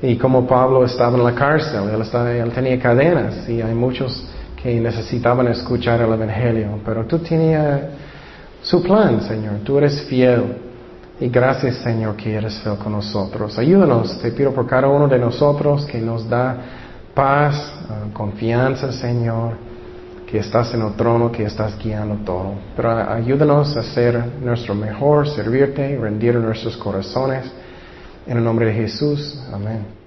Y 0.00 0.16
como 0.16 0.46
Pablo 0.46 0.84
estaba 0.84 1.18
en 1.18 1.24
la 1.24 1.34
cárcel, 1.34 1.90
él, 1.90 2.52
tenía 2.52 2.78
cadenas 2.78 3.48
y 3.48 3.60
hay 3.60 3.74
muchos 3.74 4.24
que 4.62 4.80
necesitaban 4.80 5.48
escuchar 5.48 6.00
el 6.00 6.12
Evangelio, 6.12 6.78
pero 6.84 7.04
tú 7.04 7.18
tenías 7.18 7.80
su 8.62 8.80
plan, 8.80 9.20
Señor, 9.22 9.54
tú 9.64 9.76
eres 9.78 10.02
fiel. 10.02 10.44
Y 11.18 11.28
gracias, 11.28 11.78
Señor, 11.78 12.14
que 12.14 12.32
eres 12.32 12.60
fiel 12.60 12.76
con 12.76 12.92
nosotros. 12.92 13.58
Ayúdanos, 13.58 14.20
te 14.20 14.30
pido 14.30 14.54
por 14.54 14.68
cada 14.68 14.86
uno 14.86 15.08
de 15.08 15.18
nosotros 15.18 15.84
que 15.84 15.98
nos 15.98 16.28
da 16.28 16.56
paz, 17.12 17.74
ah, 17.88 18.04
confianza, 18.12 18.92
Señor 18.92 19.69
que 20.30 20.38
estás 20.38 20.72
en 20.74 20.82
el 20.82 20.94
trono, 20.94 21.32
que 21.32 21.44
estás 21.44 21.76
guiando 21.76 22.24
todo. 22.24 22.54
Pero 22.76 22.90
ayúdanos 23.12 23.76
a 23.76 23.80
hacer 23.80 24.22
nuestro 24.40 24.74
mejor, 24.74 25.28
servirte, 25.28 25.98
rendir 25.98 26.36
nuestros 26.36 26.76
corazones. 26.76 27.50
En 28.26 28.36
el 28.36 28.44
nombre 28.44 28.66
de 28.66 28.74
Jesús. 28.74 29.42
Amén. 29.52 29.99